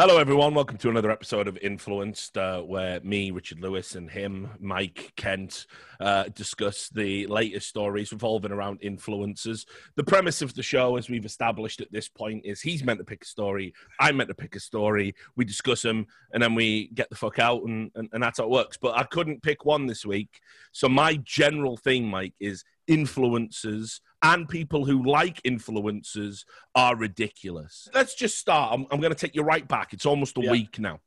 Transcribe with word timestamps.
Hello, 0.00 0.16
everyone. 0.16 0.54
Welcome 0.54 0.78
to 0.78 0.88
another 0.88 1.10
episode 1.10 1.46
of 1.46 1.58
Influenced, 1.58 2.38
uh, 2.38 2.62
where 2.62 3.00
me, 3.00 3.32
Richard 3.32 3.60
Lewis, 3.60 3.96
and 3.96 4.10
him, 4.10 4.48
Mike 4.58 5.12
Kent, 5.14 5.66
uh, 6.00 6.24
discuss 6.34 6.88
the 6.88 7.26
latest 7.26 7.68
stories 7.68 8.10
revolving 8.10 8.50
around 8.50 8.80
influencers. 8.80 9.66
The 9.96 10.04
premise 10.04 10.40
of 10.40 10.54
the 10.54 10.62
show, 10.62 10.96
as 10.96 11.10
we've 11.10 11.26
established 11.26 11.82
at 11.82 11.92
this 11.92 12.08
point, 12.08 12.46
is 12.46 12.62
he's 12.62 12.82
meant 12.82 12.98
to 13.00 13.04
pick 13.04 13.24
a 13.24 13.26
story, 13.26 13.74
I'm 14.00 14.16
meant 14.16 14.28
to 14.28 14.34
pick 14.34 14.56
a 14.56 14.60
story, 14.60 15.14
we 15.36 15.44
discuss 15.44 15.82
them, 15.82 16.06
and 16.32 16.42
then 16.42 16.54
we 16.54 16.88
get 16.94 17.10
the 17.10 17.16
fuck 17.16 17.38
out, 17.38 17.64
and, 17.64 17.90
and, 17.94 18.08
and 18.14 18.22
that's 18.22 18.38
how 18.38 18.44
it 18.44 18.50
works. 18.50 18.78
But 18.80 18.96
I 18.96 19.02
couldn't 19.02 19.42
pick 19.42 19.66
one 19.66 19.84
this 19.84 20.06
week. 20.06 20.40
So, 20.72 20.88
my 20.88 21.16
general 21.24 21.76
thing, 21.76 22.08
Mike, 22.08 22.32
is 22.40 22.64
influencers 22.88 24.00
and 24.22 24.48
people 24.48 24.84
who 24.84 25.04
like 25.04 25.42
influencers 25.42 26.44
are 26.74 26.96
ridiculous. 26.96 27.88
Let's 27.94 28.14
just 28.14 28.38
start. 28.38 28.72
I'm, 28.72 28.86
I'm 28.90 29.00
going 29.00 29.12
to 29.12 29.18
take 29.18 29.34
you 29.34 29.42
right 29.42 29.66
back. 29.66 29.92
It's 29.92 30.06
almost 30.06 30.36
a 30.36 30.42
Yeah. 30.42 30.50
week 30.50 30.78
now. 30.78 31.00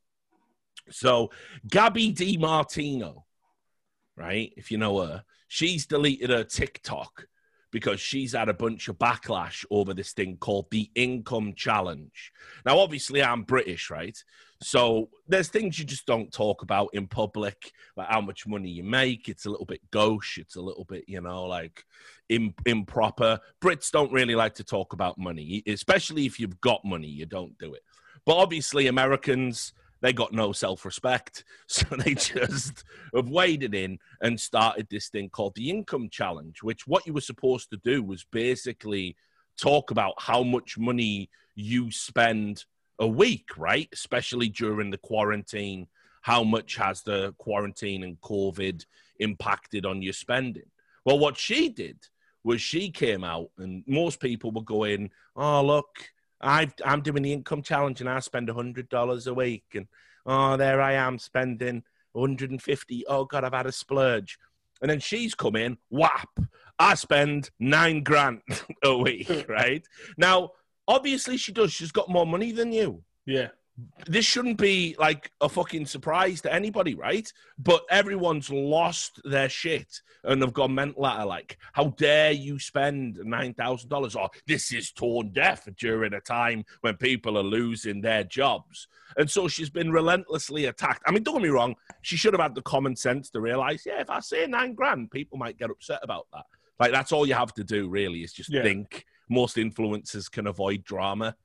So, 0.89 1.31
Gabi 1.69 2.13
DeMartino, 2.13 3.23
right? 4.17 4.51
If 4.57 4.71
you 4.71 4.77
know 4.77 4.99
her, 4.99 5.23
she's 5.47 5.85
deleted 5.85 6.29
her 6.29 6.43
TikTok 6.43 7.27
because 7.73 7.99
she's 7.99 8.33
had 8.33 8.49
a 8.49 8.53
bunch 8.53 8.87
of 8.87 8.99
backlash 8.99 9.65
over 9.71 9.95
this 9.95 10.13
thing 10.13 10.37
called 10.37 10.67
the 10.69 10.89
income 10.93 11.53
challenge. 11.55 12.31
Now, 12.65 12.77
obviously, 12.77 13.21
I'm 13.21 13.41
British, 13.41 13.89
right? 13.89 14.15
So 14.61 15.09
there's 15.27 15.49
things 15.49 15.79
you 15.79 15.83
just 15.83 16.05
don't 16.05 16.31
talk 16.31 16.61
about 16.61 16.89
in 16.93 17.07
public, 17.07 17.71
like 17.97 18.07
how 18.07 18.21
much 18.21 18.45
money 18.47 18.69
you 18.69 18.83
make. 18.83 19.27
It's 19.27 19.47
a 19.47 19.49
little 19.49 19.65
bit 19.65 19.81
gauche. 19.91 20.37
It's 20.37 20.55
a 20.55 20.61
little 20.61 20.85
bit, 20.85 21.03
you 21.07 21.19
know, 21.19 21.45
like 21.45 21.83
im- 22.29 22.53
improper. 22.67 23.39
Brits 23.59 23.89
don't 23.89 24.13
really 24.13 24.35
like 24.35 24.53
to 24.55 24.63
talk 24.63 24.93
about 24.93 25.17
money, 25.17 25.63
especially 25.65 26.27
if 26.27 26.39
you've 26.39 26.61
got 26.61 26.85
money. 26.85 27.07
You 27.07 27.25
don't 27.25 27.57
do 27.57 27.73
it. 27.73 27.81
But 28.23 28.37
obviously, 28.37 28.85
Americans 28.85 29.73
they 30.03 30.11
got 30.11 30.33
no 30.33 30.51
self-respect, 30.51 31.45
so 31.67 31.85
they 31.95 32.13
just 32.13 32.83
have 33.15 33.29
waded 33.29 33.73
in 33.73 33.97
and 34.21 34.39
started 34.39 34.85
this 34.91 35.07
thing 35.07 35.29
called 35.29 35.55
the 35.55 35.69
income 35.71 36.09
challenge. 36.11 36.61
Which 36.61 36.85
what 36.85 37.07
you 37.07 37.13
were 37.13 37.21
supposed 37.21 37.71
to 37.71 37.77
do 37.83 38.03
was 38.03 38.25
basically 38.25 39.15
talk 39.57 39.89
about 39.89 40.13
how 40.19 40.43
much 40.43 40.77
money 40.77 41.29
you 41.55 41.89
spend 41.89 42.65
a 42.99 43.07
week, 43.07 43.47
right? 43.57 43.87
Especially 43.93 44.49
during 44.49 44.91
the 44.91 44.97
quarantine. 44.97 45.87
How 46.21 46.43
much 46.43 46.75
has 46.75 47.01
the 47.01 47.33
quarantine 47.37 48.03
and 48.03 48.19
COVID 48.21 48.85
impacted 49.19 49.85
on 49.85 50.01
your 50.01 50.13
spending? 50.13 50.69
Well, 51.05 51.19
what 51.19 51.37
she 51.37 51.69
did 51.69 51.97
was 52.43 52.61
she 52.61 52.89
came 52.89 53.23
out, 53.23 53.51
and 53.57 53.83
most 53.87 54.19
people 54.19 54.51
were 54.51 54.63
going, 54.63 55.11
"Oh, 55.35 55.63
look, 55.63 55.87
I've, 56.43 56.73
I'm 56.85 57.01
doing 57.01 57.23
the 57.23 57.33
income 57.33 57.61
challenge, 57.61 58.01
and 58.01 58.09
I 58.09 58.19
spend 58.19 58.49
hundred 58.49 58.89
dollars 58.89 59.27
a 59.27 59.33
week, 59.33 59.63
and 59.73 59.87
oh, 60.25 60.57
there 60.57 60.81
I 60.81 60.93
am 60.93 61.17
spending 61.17 61.83
150. 62.11 63.05
Oh 63.07 63.25
God, 63.25 63.43
I've 63.43 63.53
had 63.53 63.65
a 63.65 63.71
splurge." 63.71 64.37
And 64.81 64.89
then 64.89 64.99
she's 64.99 65.33
come 65.33 65.55
in, 65.55 65.77
whap! 65.89 66.29
I 66.77 66.95
spend 66.95 67.49
nine 67.59 68.03
grand 68.03 68.41
a 68.83 68.97
week, 68.97 69.45
right? 69.49 69.87
Now, 70.17 70.51
obviously, 70.87 71.37
she 71.37 71.51
does. 71.51 71.71
She's 71.71 71.91
got 71.91 72.09
more 72.09 72.25
money 72.27 72.51
than 72.51 72.71
you 72.71 73.03
Yeah. 73.25 73.49
This 74.05 74.25
shouldn't 74.25 74.57
be 74.57 74.95
like 74.99 75.31
a 75.41 75.49
fucking 75.49 75.85
surprise 75.85 76.41
to 76.41 76.53
anybody, 76.53 76.93
right? 76.93 77.31
But 77.57 77.83
everyone's 77.89 78.49
lost 78.49 79.19
their 79.23 79.49
shit 79.49 80.01
and 80.23 80.41
have 80.41 80.53
gone 80.53 80.75
mental 80.75 81.05
at 81.07 81.19
her. 81.19 81.25
Like, 81.25 81.57
how 81.73 81.87
dare 81.97 82.31
you 82.31 82.59
spend 82.59 83.19
nine 83.23 83.53
thousand 83.55 83.89
dollars? 83.89 84.15
Or 84.15 84.29
this 84.47 84.71
is 84.71 84.91
torn 84.91 85.31
deaf 85.33 85.67
during 85.77 86.13
a 86.13 86.21
time 86.21 86.63
when 86.81 86.97
people 86.97 87.37
are 87.37 87.43
losing 87.43 88.01
their 88.01 88.23
jobs. 88.23 88.87
And 89.17 89.29
so 89.29 89.47
she's 89.47 89.69
been 89.69 89.91
relentlessly 89.91 90.65
attacked. 90.65 91.03
I 91.07 91.11
mean, 91.11 91.23
don't 91.23 91.35
get 91.35 91.43
me 91.43 91.49
wrong, 91.49 91.75
she 92.01 92.15
should 92.17 92.33
have 92.33 92.41
had 92.41 92.55
the 92.55 92.61
common 92.61 92.95
sense 92.95 93.29
to 93.31 93.41
realize, 93.41 93.83
yeah, 93.85 94.01
if 94.01 94.09
I 94.09 94.19
say 94.19 94.45
nine 94.47 94.75
grand, 94.75 95.11
people 95.11 95.37
might 95.37 95.57
get 95.57 95.69
upset 95.71 95.99
about 96.03 96.27
that. 96.33 96.45
Like, 96.79 96.91
that's 96.91 97.11
all 97.11 97.27
you 97.27 97.33
have 97.35 97.53
to 97.55 97.63
do, 97.63 97.87
really, 97.89 98.21
is 98.23 98.33
just 98.33 98.51
Yeah. 98.51 98.63
think. 98.63 99.05
Most 99.29 99.55
influencers 99.55 100.29
can 100.29 100.47
avoid 100.47 100.83
drama. 100.83 101.35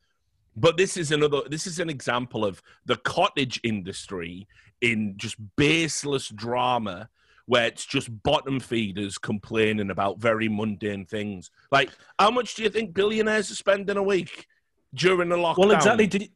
But 0.56 0.76
this 0.76 0.96
is 0.96 1.12
another. 1.12 1.42
This 1.48 1.66
is 1.66 1.78
an 1.78 1.90
example 1.90 2.44
of 2.44 2.62
the 2.84 2.96
cottage 2.96 3.60
industry 3.62 4.48
in 4.80 5.14
just 5.16 5.36
baseless 5.56 6.28
drama, 6.28 7.08
where 7.46 7.66
it's 7.66 7.86
just 7.86 8.22
bottom 8.22 8.60
feeders 8.60 9.18
complaining 9.18 9.90
about 9.90 10.18
very 10.18 10.48
mundane 10.48 11.04
things. 11.04 11.50
Like, 11.70 11.90
how 12.18 12.30
much 12.30 12.54
do 12.54 12.62
you 12.62 12.70
think 12.70 12.94
billionaires 12.94 13.50
are 13.50 13.54
spending 13.56 13.96
a 13.96 14.02
week 14.02 14.46
during 14.94 15.28
the 15.28 15.36
lockdown? 15.36 15.58
Well, 15.58 15.70
exactly. 15.72 16.06
Did 16.06 16.22
you, 16.22 16.28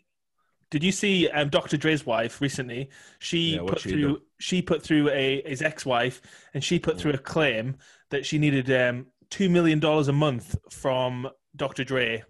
did 0.71 0.83
you 0.83 0.93
see 0.93 1.29
um, 1.29 1.51
Dr. 1.51 1.77
Dre's 1.77 2.07
wife 2.07 2.41
recently? 2.41 2.89
She 3.19 3.57
Yeah, 3.57 3.63
put 3.67 3.81
she 3.81 3.91
through. 3.91 4.01
do? 4.01 4.23
She 4.39 4.63
put 4.63 4.83
through 4.83 5.11
a 5.11 5.43
his 5.45 5.63
ex-wife, 5.63 6.23
and 6.55 6.65
she 6.65 6.79
put 6.79 6.99
through 6.99 7.13
a 7.13 7.19
claim 7.19 7.77
that 8.11 8.25
she 8.25 8.39
needed 8.39 8.71
um, 8.71 9.07
two 9.31 9.49
million 9.51 9.81
dollars 9.81 10.09
a 10.09 10.13
month 10.13 10.57
from 10.71 11.29
Dr. 11.57 11.85
Dre, 11.85 12.23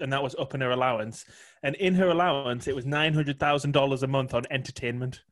and 0.00 0.12
that 0.12 0.22
was 0.22 0.34
up 0.36 0.54
in 0.54 0.60
her 0.60 0.70
allowance. 0.70 1.24
And 1.62 1.74
in 1.76 1.94
her 1.94 2.08
allowance, 2.08 2.68
it 2.68 2.74
was 2.74 2.84
nine 2.86 3.14
hundred 3.14 3.40
thousand 3.40 3.72
dollars 3.72 4.02
a 4.02 4.06
month 4.06 4.34
on 4.34 4.42
entertainment. 4.50 5.22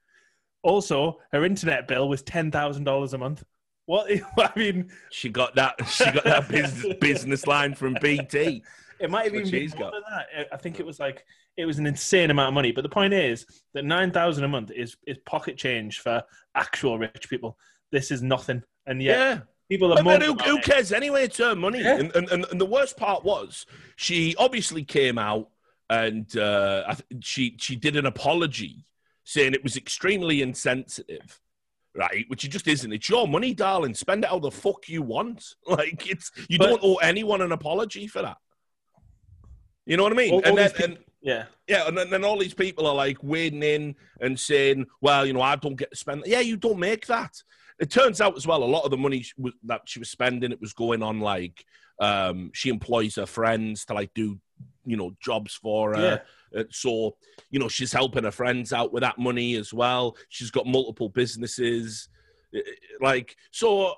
Also, 0.62 1.18
her 1.32 1.44
internet 1.44 1.86
bill 1.86 2.08
was 2.08 2.22
ten 2.22 2.50
thousand 2.50 2.84
dollars 2.84 3.12
a 3.12 3.18
month. 3.18 3.44
What 3.86 4.08
I 4.38 4.50
mean, 4.56 4.90
She 5.10 5.28
got 5.28 5.54
that. 5.56 5.74
She 5.88 6.04
got 6.10 6.24
that 6.24 6.48
business 6.48 6.96
business 7.00 7.46
line 7.46 7.74
from 7.74 7.96
BT. 8.00 8.62
It 9.00 9.10
might 9.10 9.24
have 9.24 9.34
even 9.34 9.50
been 9.50 9.68
more 9.70 9.90
got. 9.90 9.92
than 9.92 10.02
that. 10.08 10.26
I- 10.52 10.54
I 10.54 10.56
think 10.56 10.80
it 10.80 10.86
was 10.86 10.98
like 10.98 11.24
it 11.56 11.66
was 11.66 11.78
an 11.78 11.86
insane 11.86 12.30
amount 12.30 12.48
of 12.48 12.54
money. 12.54 12.72
But 12.72 12.82
the 12.82 12.88
point 12.88 13.12
is 13.12 13.44
that 13.74 13.84
nine 13.84 14.10
thousand 14.10 14.44
a 14.44 14.48
month 14.48 14.70
is 14.70 14.96
is 15.06 15.18
pocket 15.26 15.58
change 15.58 16.00
for 16.00 16.22
actual 16.54 16.98
rich 16.98 17.28
people. 17.28 17.58
This 17.92 18.10
is 18.10 18.22
nothing, 18.22 18.62
and 18.86 19.02
yet 19.02 19.18
yeah. 19.18 19.38
People 19.68 19.92
are 19.92 20.02
But, 20.02 20.20
but 20.20 20.22
who, 20.22 20.34
who 20.34 20.60
cares 20.60 20.92
anyway? 20.92 21.24
It's 21.24 21.38
her 21.38 21.54
money. 21.54 21.80
Yeah. 21.80 21.96
And, 21.98 22.14
and, 22.14 22.30
and, 22.30 22.44
and 22.50 22.60
the 22.60 22.66
worst 22.66 22.96
part 22.96 23.24
was 23.24 23.66
she 23.96 24.34
obviously 24.38 24.84
came 24.84 25.18
out 25.18 25.48
and 25.90 26.36
uh, 26.36 26.94
she 27.20 27.56
she 27.60 27.76
did 27.76 27.96
an 27.96 28.06
apology 28.06 28.86
saying 29.24 29.54
it 29.54 29.62
was 29.62 29.76
extremely 29.76 30.42
insensitive. 30.42 31.40
Right, 31.96 32.24
which 32.26 32.44
it 32.44 32.48
just 32.48 32.66
isn't. 32.66 32.92
It's 32.92 33.08
your 33.08 33.28
money, 33.28 33.54
darling. 33.54 33.94
Spend 33.94 34.24
it 34.24 34.30
how 34.30 34.40
the 34.40 34.50
fuck 34.50 34.88
you 34.88 35.00
want. 35.02 35.54
Like 35.68 36.10
it's 36.10 36.32
you 36.48 36.58
But- 36.58 36.66
don't 36.66 36.80
owe 36.82 36.96
anyone 36.96 37.40
an 37.40 37.52
apology 37.52 38.08
for 38.08 38.22
that. 38.22 38.38
You 39.86 39.96
know 39.96 40.02
what 40.02 40.12
I 40.12 40.16
mean? 40.16 40.32
All- 40.32 40.40
all 40.40 40.48
and 40.48 40.58
then, 40.58 40.64
these 40.64 40.72
peop- 40.72 40.86
and, 40.86 40.98
yeah, 41.22 41.44
yeah, 41.68 41.86
and 41.86 41.96
then, 41.96 42.10
then 42.10 42.24
all 42.24 42.36
these 42.38 42.52
people 42.52 42.86
are 42.86 42.94
like 42.94 43.22
wading 43.22 43.62
in 43.62 43.94
and 44.20 44.38
saying, 44.38 44.86
"Well, 45.00 45.24
you 45.24 45.32
know, 45.32 45.40
I 45.40 45.56
don't 45.56 45.76
get 45.76 45.90
to 45.90 45.96
spend." 45.96 46.24
Yeah, 46.26 46.40
you 46.40 46.56
don't 46.56 46.78
make 46.78 47.06
that. 47.06 47.32
It 47.80 47.90
turns 47.90 48.20
out 48.20 48.36
as 48.36 48.46
well, 48.46 48.62
a 48.62 48.64
lot 48.64 48.84
of 48.84 48.90
the 48.90 48.96
money 48.96 49.24
was, 49.36 49.52
that 49.64 49.82
she 49.86 49.98
was 49.98 50.10
spending, 50.10 50.52
it 50.52 50.60
was 50.60 50.72
going 50.72 51.02
on 51.02 51.20
like 51.20 51.64
um, 52.00 52.50
she 52.54 52.68
employs 52.68 53.16
her 53.16 53.26
friends 53.26 53.84
to 53.86 53.94
like 53.94 54.12
do, 54.14 54.38
you 54.84 54.96
know, 54.96 55.12
jobs 55.20 55.54
for 55.54 55.96
her. 55.96 56.22
Uh, 56.56 56.64
so, 56.70 57.16
you 57.50 57.58
know, 57.58 57.68
she's 57.68 57.92
helping 57.92 58.24
her 58.24 58.30
friends 58.30 58.72
out 58.72 58.92
with 58.92 59.02
that 59.02 59.18
money 59.18 59.56
as 59.56 59.74
well. 59.74 60.16
She's 60.28 60.50
got 60.50 60.66
multiple 60.66 61.08
businesses. 61.08 62.08
Like, 63.00 63.36
so 63.50 63.94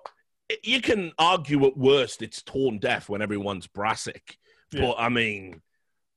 you 0.62 0.80
can 0.80 1.12
argue 1.18 1.66
at 1.66 1.76
worst 1.76 2.22
it's 2.22 2.42
torn 2.42 2.78
deaf 2.78 3.08
when 3.08 3.20
everyone's 3.20 3.66
brassic. 3.66 4.38
Yeah. 4.72 4.80
But 4.82 4.96
I 4.98 5.10
mean, 5.10 5.60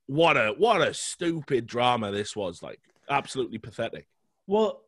what 0.08 0.38
a 0.38 0.54
what 0.58 0.82
a 0.82 0.94
stupid 0.94 1.68
drama 1.68 2.12
this 2.12 2.36
was. 2.36 2.64
Like, 2.64 2.80
absolutely 3.10 3.58
pathetic. 3.58 4.08
Well, 4.48 4.82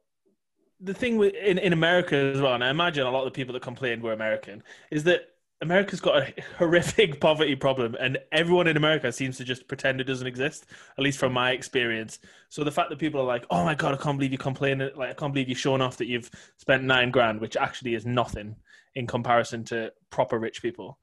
the 0.81 0.93
thing 0.93 1.17
with 1.17 1.33
in, 1.35 1.57
in 1.57 1.73
America 1.73 2.15
as 2.15 2.41
well, 2.41 2.53
and 2.53 2.63
I 2.63 2.69
imagine 2.69 3.05
a 3.05 3.11
lot 3.11 3.25
of 3.25 3.25
the 3.25 3.31
people 3.37 3.53
that 3.53 3.61
complained 3.61 4.01
were 4.01 4.13
American, 4.13 4.63
is 4.89 5.03
that 5.05 5.29
America's 5.61 6.01
got 6.01 6.17
a 6.17 6.33
horrific 6.57 7.19
poverty 7.21 7.55
problem, 7.55 7.95
and 7.99 8.17
everyone 8.31 8.67
in 8.67 8.77
America 8.77 9.11
seems 9.11 9.37
to 9.37 9.43
just 9.43 9.67
pretend 9.67 10.01
it 10.01 10.05
doesn't 10.05 10.27
exist. 10.27 10.65
At 10.97 11.03
least 11.03 11.19
from 11.19 11.33
my 11.33 11.51
experience. 11.51 12.19
So 12.49 12.63
the 12.63 12.71
fact 12.71 12.89
that 12.89 12.99
people 12.99 13.21
are 13.21 13.25
like, 13.25 13.45
"Oh 13.49 13.63
my 13.63 13.75
god, 13.75 13.93
I 13.93 13.97
can't 13.97 14.17
believe 14.17 14.31
you 14.31 14.37
complain," 14.37 14.79
like 14.95 15.09
I 15.09 15.13
can't 15.13 15.33
believe 15.33 15.47
you're 15.47 15.57
showing 15.57 15.81
off 15.81 15.97
that 15.97 16.07
you've 16.07 16.31
spent 16.57 16.83
nine 16.83 17.11
grand, 17.11 17.39
which 17.41 17.55
actually 17.57 17.95
is 17.95 18.05
nothing 18.05 18.55
in 18.95 19.07
comparison 19.07 19.63
to 19.65 19.93
proper 20.09 20.37
rich 20.39 20.61
people. 20.61 20.97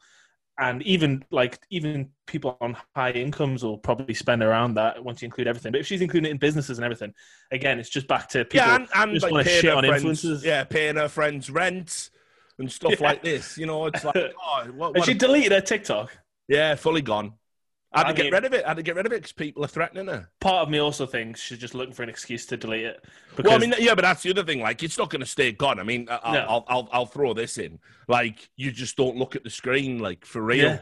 And 0.60 0.82
even 0.82 1.24
like 1.30 1.60
even 1.70 2.10
people 2.26 2.56
on 2.60 2.76
high 2.96 3.12
incomes 3.12 3.62
will 3.62 3.78
probably 3.78 4.14
spend 4.14 4.42
around 4.42 4.74
that 4.74 5.04
once 5.04 5.22
you 5.22 5.26
include 5.26 5.46
everything. 5.46 5.70
But 5.70 5.80
if 5.82 5.86
she's 5.86 6.00
including 6.00 6.28
it 6.28 6.32
in 6.32 6.38
businesses 6.38 6.78
and 6.78 6.84
everything, 6.84 7.14
again, 7.52 7.78
it's 7.78 7.88
just 7.88 8.08
back 8.08 8.28
to 8.30 8.44
people 8.44 8.66
yeah, 8.66 8.74
and, 8.76 8.88
and 8.94 9.12
just 9.14 9.22
like 9.22 9.30
wanna 9.32 9.44
paying 9.44 9.60
shit 9.60 9.70
her 9.70 9.76
on 9.76 9.84
friends, 9.86 10.04
influencers. 10.04 10.42
yeah, 10.42 10.64
paying 10.64 10.96
her 10.96 11.08
friends 11.08 11.48
rent 11.48 12.10
and 12.58 12.70
stuff 12.72 12.94
Yeah. 13.00 13.06
like 13.06 13.22
this. 13.22 13.56
You 13.56 13.66
know, 13.66 13.86
it's 13.86 14.02
like, 14.04 14.16
oh, 14.16 14.64
what, 14.74 14.96
And 14.96 15.04
she 15.04 15.12
a- 15.12 15.14
deleted 15.14 15.52
her 15.52 15.60
TikTok. 15.60 16.10
yeah, 16.48 16.74
fully 16.74 17.02
gone. 17.02 17.34
I 17.92 18.00
had 18.00 18.04
to 18.04 18.08
I 18.10 18.12
get 18.12 18.22
mean- 18.24 18.32
rid 18.34 18.44
of 18.44 18.52
it. 18.52 18.64
I 18.64 18.68
had 18.68 18.76
to 18.76 18.82
get 18.82 18.96
rid 18.96 19.06
of 19.06 19.12
it 19.12 19.16
because 19.16 19.32
people 19.32 19.64
are 19.64 19.68
threatening 19.68 20.06
her. 20.08 20.28
Part 20.40 20.62
of 20.66 20.70
me 20.70 20.78
also 20.78 21.06
thinks 21.06 21.40
she's 21.40 21.58
just 21.58 21.74
looking 21.74 21.94
for 21.94 22.02
an 22.02 22.10
excuse 22.10 22.44
to 22.46 22.56
delete 22.56 22.84
it. 22.84 23.04
Well, 23.42 23.54
I 23.54 23.58
mean, 23.58 23.72
yeah, 23.78 23.94
but 23.94 24.02
that's 24.02 24.22
the 24.22 24.30
other 24.30 24.44
thing. 24.44 24.60
Like, 24.60 24.82
it's 24.82 24.98
not 24.98 25.08
going 25.10 25.20
to 25.20 25.26
stay 25.26 25.52
gone. 25.52 25.80
I 25.80 25.84
mean, 25.84 26.06
I'll, 26.10 26.32
No. 26.34 26.40
I'll, 26.40 26.64
I'll, 26.68 26.88
I'll 26.92 27.06
throw 27.06 27.32
this 27.32 27.56
in. 27.56 27.78
Like, 28.06 28.50
you 28.56 28.70
just 28.72 28.96
don't 28.96 29.16
look 29.16 29.36
at 29.36 29.44
the 29.44 29.50
screen, 29.50 29.98
like, 30.00 30.24
for 30.26 30.42
real. 30.42 30.64
Yeah. 30.64 30.80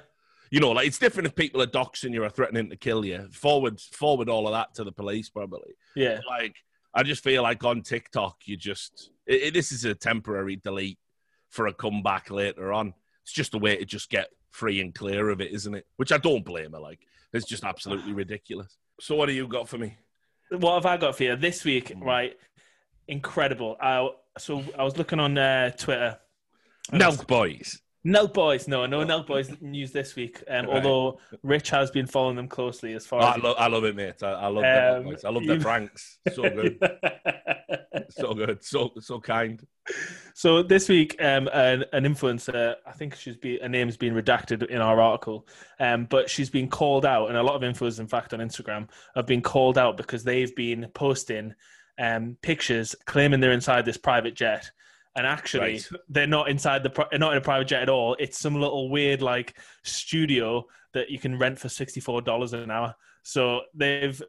You 0.51 0.61
know, 0.61 0.71
like 0.71 0.87
it's 0.87 0.99
different 0.99 1.27
if 1.27 1.35
people 1.35 1.61
are 1.61 1.67
doxing 1.67 2.13
you 2.13 2.23
or 2.23 2.29
threatening 2.31 2.71
to 2.71 2.77
kill 2.77 3.05
you. 3.05 3.29
Forward, 3.33 3.81
forward 3.81 4.29
all 4.29 4.47
of 4.47 4.53
that 4.53 4.75
to 4.75 4.85
the 4.85 4.93
police, 4.93 5.29
probably. 5.29 5.75
Yeah. 5.97 6.21
Like, 6.29 6.55
I 6.95 7.03
just 7.03 7.23
feel 7.25 7.43
like 7.43 7.63
on 7.65 7.83
TikTok, 7.83 8.37
you 8.47 8.57
just 8.57 9.11
it, 9.27 9.43
it- 9.43 9.55
this 9.55 9.71
is 9.73 9.85
a 9.85 9.95
temporary 9.95 10.57
delete 10.57 10.99
for 11.51 11.67
a 11.67 11.73
comeback 11.73 12.31
later 12.31 12.73
on. 12.73 12.95
It's 13.25 13.33
just 13.33 13.55
a 13.55 13.59
way 13.59 13.77
to 13.77 13.85
just 13.85 14.09
get 14.09 14.29
free 14.57 14.81
and 14.81 14.95
clear 14.95 15.29
of 15.29 15.41
it, 15.41 15.53
isn't 15.53 15.75
it? 15.75 15.87
Which 15.97 16.13
I 16.13 16.19
don't 16.19 16.45
blame 16.45 16.73
her. 16.73 16.81
Like, 16.81 17.01
it's 17.33 17.47
just 17.47 17.65
absolutely 17.65 18.13
ridiculous. 18.15 18.77
So, 19.01 19.15
what 19.15 19.27
do 19.27 19.33
you 19.33 19.47
got 19.47 19.69
for 19.69 19.79
me? 19.79 19.97
What 20.51 20.75
have 20.75 20.87
I 20.87 20.97
got 20.97 21.17
for 21.17 21.25
you 21.25 21.37
this 21.37 21.65
week? 21.65 21.89
Mm. 21.91 22.03
Right, 22.03 22.37
incredible. 23.09 23.77
I, 23.81 24.09
so 24.39 24.65
I 24.79 24.85
was 24.85 24.97
looking 24.97 25.21
on 25.21 25.37
uh, 25.37 25.71
Twitter. 25.71 26.19
Nelk 26.93 27.27
boys. 27.27 27.81
Nelk 28.07 28.33
Boys, 28.33 28.69
no, 28.69 28.87
no 28.87 29.05
Nelk 29.05 29.27
Boys 29.27 29.51
news 29.61 29.91
this 29.91 30.15
week. 30.15 30.41
Um, 30.49 30.67
Right. 30.67 30.77
Although 30.77 31.19
Rich 31.43 31.71
has 31.71 31.91
been 31.91 32.07
following 32.07 32.37
them 32.37 32.47
closely 32.47 32.93
as 32.95 33.05
far 33.05 33.21
Oh, 33.21 33.25
I, 33.27 33.37
lo- 33.37 33.55
I 33.59 33.67
love 33.67 33.83
it, 33.83 33.97
mate. 33.97 34.23
I, 34.23 34.31
I 34.31 34.47
love 34.47 34.63
the 34.63 34.97
Um, 34.99 35.03
boys. 35.03 35.25
I 35.25 35.31
love 35.31 35.45
the 35.45 35.59
pranks. 35.59 36.19
So 36.33 36.43
good, 36.43 36.79
so 38.11 38.35
good, 38.35 38.63
so 38.65 38.93
so 39.01 39.21
kind. 39.21 39.65
So 40.35 40.63
this 40.63 40.89
week, 40.89 41.17
um, 41.21 41.49
an, 41.53 41.85
an 41.93 42.05
influencer, 42.05 42.75
I 42.87 42.93
think 42.93 43.15
she's 43.15 43.37
be 43.37 43.59
her 43.61 43.69
name's 43.69 43.97
been 43.97 44.15
redacted 44.15 44.67
in 44.67 44.81
our 44.81 45.01
article, 45.01 45.47
um, 45.81 46.07
but 46.07 46.29
she's 46.29 46.51
been 46.51 46.69
called 46.69 47.07
out, 47.07 47.29
and 47.29 47.37
a 47.37 47.43
lot 47.43 47.55
of 47.55 47.63
influencers, 47.63 48.01
in 48.01 48.09
fact, 48.09 48.35
on 48.35 48.41
Instagram, 48.41 48.89
have 49.15 49.27
been 49.27 49.43
called 49.43 49.79
out 49.79 49.97
because 49.97 50.25
they've 50.25 50.55
been 50.57 50.89
posting 50.95 51.55
um, 51.99 52.37
pictures 52.43 52.95
claiming 53.07 53.41
they're 53.41 53.53
inside 53.53 53.85
this 53.85 53.97
private 53.97 54.35
jet, 54.35 54.71
and 55.15 55.27
actually 55.27 55.61
Right. 55.75 55.89
they're 56.09 56.27
not 56.27 56.49
inside 56.49 56.83
the 56.83 56.91
pri- 56.91 57.09
not 57.15 57.33
in 57.33 57.39
a 57.39 57.43
private 57.43 57.69
jet 57.69 57.83
at 57.83 57.89
all. 57.89 58.17
It's 58.19 58.39
some 58.39 58.55
little 58.55 58.91
weird 58.91 59.23
like 59.23 59.59
studio 59.85 60.67
that 60.93 61.11
you 61.11 61.19
can 61.19 61.39
rent 61.39 61.59
for 61.59 61.69
sixty 61.69 62.01
four 62.01 62.21
dollars 62.23 62.53
an 62.53 62.71
hour. 62.71 62.95
So 63.23 63.63
they've 63.75 64.21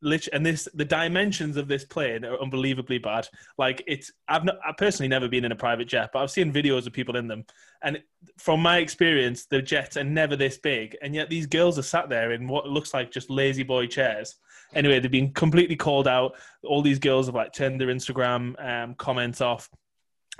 lit 0.00 0.28
and 0.32 0.44
this 0.44 0.68
the 0.74 0.84
dimensions 0.84 1.56
of 1.56 1.68
this 1.68 1.84
plane 1.84 2.24
are 2.24 2.40
unbelievably 2.40 2.98
bad. 2.98 3.28
Like 3.56 3.82
it's 3.86 4.12
I've 4.28 4.44
not 4.44 4.58
I've 4.66 4.76
personally 4.76 5.08
never 5.08 5.28
been 5.28 5.44
in 5.44 5.52
a 5.52 5.56
private 5.56 5.88
jet, 5.88 6.10
but 6.12 6.20
I've 6.20 6.30
seen 6.30 6.52
videos 6.52 6.86
of 6.86 6.92
people 6.92 7.16
in 7.16 7.26
them, 7.26 7.44
and 7.82 8.00
from 8.38 8.60
my 8.60 8.78
experience, 8.78 9.46
the 9.46 9.62
jets 9.62 9.96
are 9.96 10.04
never 10.04 10.36
this 10.36 10.58
big, 10.58 10.96
and 11.02 11.14
yet 11.14 11.30
these 11.30 11.46
girls 11.46 11.78
are 11.78 11.82
sat 11.82 12.08
there 12.08 12.32
in 12.32 12.46
what 12.46 12.68
looks 12.68 12.94
like 12.94 13.10
just 13.10 13.30
lazy 13.30 13.62
boy 13.62 13.86
chairs. 13.86 14.36
Anyway, 14.74 15.00
they've 15.00 15.10
been 15.10 15.32
completely 15.32 15.76
called 15.76 16.06
out. 16.06 16.36
All 16.62 16.82
these 16.82 16.98
girls 16.98 17.26
have 17.26 17.34
like 17.34 17.52
turned 17.52 17.80
their 17.80 17.88
Instagram 17.88 18.54
um, 18.64 18.94
comments 18.96 19.40
off. 19.40 19.70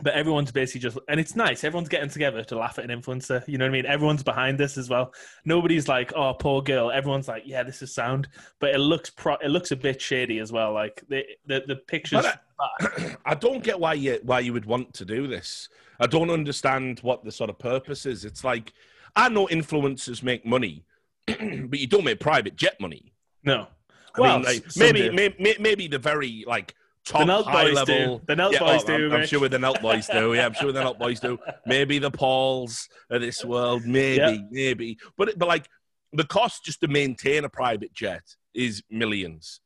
But 0.00 0.14
everyone's 0.14 0.52
basically 0.52 0.80
just, 0.82 0.96
and 1.08 1.18
it's 1.18 1.34
nice. 1.34 1.64
Everyone's 1.64 1.88
getting 1.88 2.08
together 2.08 2.44
to 2.44 2.56
laugh 2.56 2.78
at 2.78 2.88
an 2.88 3.00
influencer. 3.00 3.42
You 3.48 3.58
know 3.58 3.64
what 3.64 3.70
I 3.70 3.72
mean? 3.72 3.86
Everyone's 3.86 4.22
behind 4.22 4.56
this 4.56 4.78
as 4.78 4.88
well. 4.88 5.12
Nobody's 5.44 5.88
like, 5.88 6.12
"Oh, 6.14 6.34
poor 6.34 6.62
girl." 6.62 6.92
Everyone's 6.92 7.26
like, 7.26 7.42
"Yeah, 7.46 7.64
this 7.64 7.82
is 7.82 7.92
sound." 7.92 8.28
But 8.60 8.70
it 8.74 8.78
looks, 8.78 9.10
pro- 9.10 9.36
it 9.42 9.48
looks 9.48 9.72
a 9.72 9.76
bit 9.76 10.00
shady 10.00 10.38
as 10.38 10.52
well. 10.52 10.72
Like 10.72 11.02
the 11.08 11.24
the, 11.46 11.64
the 11.66 11.76
pictures. 11.76 12.24
But 12.58 13.18
I 13.26 13.34
don't 13.40 13.62
get 13.64 13.80
why 13.80 13.94
you 13.94 14.20
why 14.22 14.38
you 14.38 14.52
would 14.52 14.66
want 14.66 14.94
to 14.94 15.04
do 15.04 15.26
this. 15.26 15.68
I 15.98 16.06
don't 16.06 16.30
understand 16.30 17.00
what 17.00 17.24
the 17.24 17.32
sort 17.32 17.50
of 17.50 17.58
purpose 17.58 18.06
is. 18.06 18.24
It's 18.24 18.44
like 18.44 18.72
I 19.16 19.28
know 19.28 19.48
influencers 19.48 20.22
make 20.22 20.46
money, 20.46 20.84
but 21.26 21.78
you 21.78 21.88
don't 21.88 22.04
make 22.04 22.20
private 22.20 22.54
jet 22.54 22.80
money. 22.80 23.12
no. 23.42 23.66
I 24.14 24.20
Well, 24.20 24.38
mean, 24.38 24.46
like, 24.46 24.64
maybe, 24.76 25.10
maybe 25.10 25.56
maybe 25.60 25.86
the 25.88 25.98
very 25.98 26.44
like 26.46 26.74
top 27.08 27.26
Nelk 27.26 27.44
high 27.44 27.64
boys 27.64 27.74
level. 27.74 28.18
do. 28.18 28.24
The 28.26 28.34
Nelk 28.34 28.52
Yeah, 28.52 28.58
boys 28.60 28.82
oh, 28.84 28.86
do, 28.98 29.06
I'm, 29.06 29.12
I'm 29.20 29.26
sure 29.26 29.48
the 29.48 29.58
Nelk 29.58 29.80
boys 29.80 30.06
do. 30.06 30.34
Yeah, 30.34 30.46
I'm 30.46 30.54
sure 30.54 30.72
the 30.72 30.80
Nelk 30.82 30.98
boys 30.98 31.20
do. 31.20 31.38
Maybe 31.66 31.98
the 31.98 32.10
Pauls 32.10 32.88
of 33.10 33.20
this 33.20 33.44
world. 33.44 33.84
Maybe, 33.84 34.16
Yeah. 34.20 34.38
maybe. 34.50 34.98
But 35.16 35.38
but 35.38 35.48
like 35.48 35.68
the 36.12 36.24
cost 36.24 36.64
just 36.64 36.80
to 36.80 36.88
maintain 36.88 37.44
a 37.44 37.48
private 37.48 37.92
jet 37.92 38.22
is 38.54 38.82
millions. 38.90 39.60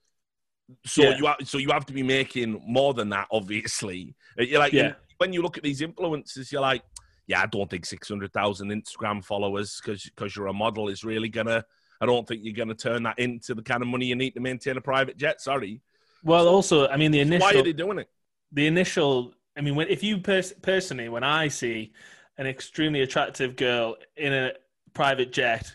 So 0.86 1.02
Yeah. 1.02 1.16
you 1.18 1.26
have, 1.26 1.36
so 1.44 1.58
you 1.58 1.70
have 1.70 1.86
to 1.86 1.92
be 1.92 2.02
making 2.02 2.60
more 2.66 2.94
than 2.94 3.10
that, 3.10 3.28
obviously. 3.30 4.14
Uh, 4.38 4.42
You're 4.44 4.58
like 4.58 4.72
Yeah. 4.72 4.94
when 5.18 5.32
you 5.32 5.42
look 5.42 5.56
at 5.58 5.62
these 5.62 5.80
influencers, 5.80 6.50
you're 6.50 6.60
like, 6.62 6.82
yeah, 7.26 7.42
I 7.42 7.46
don't 7.46 7.68
think 7.70 7.86
six 7.86 8.08
hundred 8.08 8.32
thousand 8.32 8.68
Instagram 8.70 9.24
followers 9.24 9.80
because 9.82 10.04
because 10.04 10.34
you're 10.34 10.46
a 10.48 10.52
model 10.52 10.88
is 10.88 11.04
really 11.04 11.28
gonna. 11.28 11.64
I 12.00 12.06
don't 12.06 12.26
think 12.26 12.40
you're 12.42 12.54
gonna 12.54 12.74
turn 12.74 13.04
that 13.04 13.18
into 13.20 13.54
the 13.54 13.62
kind 13.62 13.80
of 13.80 13.88
money 13.88 14.06
you 14.06 14.16
need 14.16 14.32
to 14.34 14.40
maintain 14.40 14.76
a 14.76 14.80
private 14.80 15.16
jet. 15.16 15.40
Sorry. 15.40 15.80
Well, 16.22 16.46
also, 16.48 16.88
I 16.88 16.96
mean, 16.96 17.10
the 17.10 17.20
initial. 17.20 17.46
Why 17.48 17.54
are 17.58 17.62
they 17.62 17.72
doing 17.72 17.98
it? 17.98 18.08
the 18.54 18.66
initial 18.66 19.32
i 19.56 19.62
mean 19.62 19.74
when 19.74 19.88
if 19.88 20.02
you 20.02 20.18
pers- 20.18 20.52
personally 20.60 21.08
when 21.08 21.24
i 21.24 21.48
see 21.48 21.90
an 22.36 22.46
extremely 22.46 23.00
attractive 23.00 23.56
girl 23.56 23.96
in 24.18 24.30
a 24.34 24.52
private 24.92 25.32
jet 25.32 25.74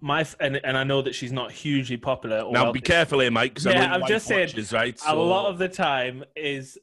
my 0.00 0.22
f- 0.22 0.34
and, 0.40 0.56
and 0.64 0.78
i 0.78 0.82
know 0.82 1.02
that 1.02 1.14
she's 1.14 1.30
not 1.30 1.52
hugely 1.52 1.98
popular 1.98 2.38
or 2.40 2.52
Now 2.52 2.64
wealthy, 2.64 2.78
be 2.80 2.84
careful 2.84 3.20
here, 3.20 3.30
Mike. 3.30 3.58
I 3.66 3.70
Yeah, 3.70 3.92
I'm 3.92 4.06
just 4.06 4.26
saying, 4.26 4.48
watches, 4.48 4.72
right? 4.72 4.98
a 5.06 5.14
lot 5.14 5.50
of 5.50 5.58
the 5.58 5.68
time 5.68 6.24
is 6.34 6.78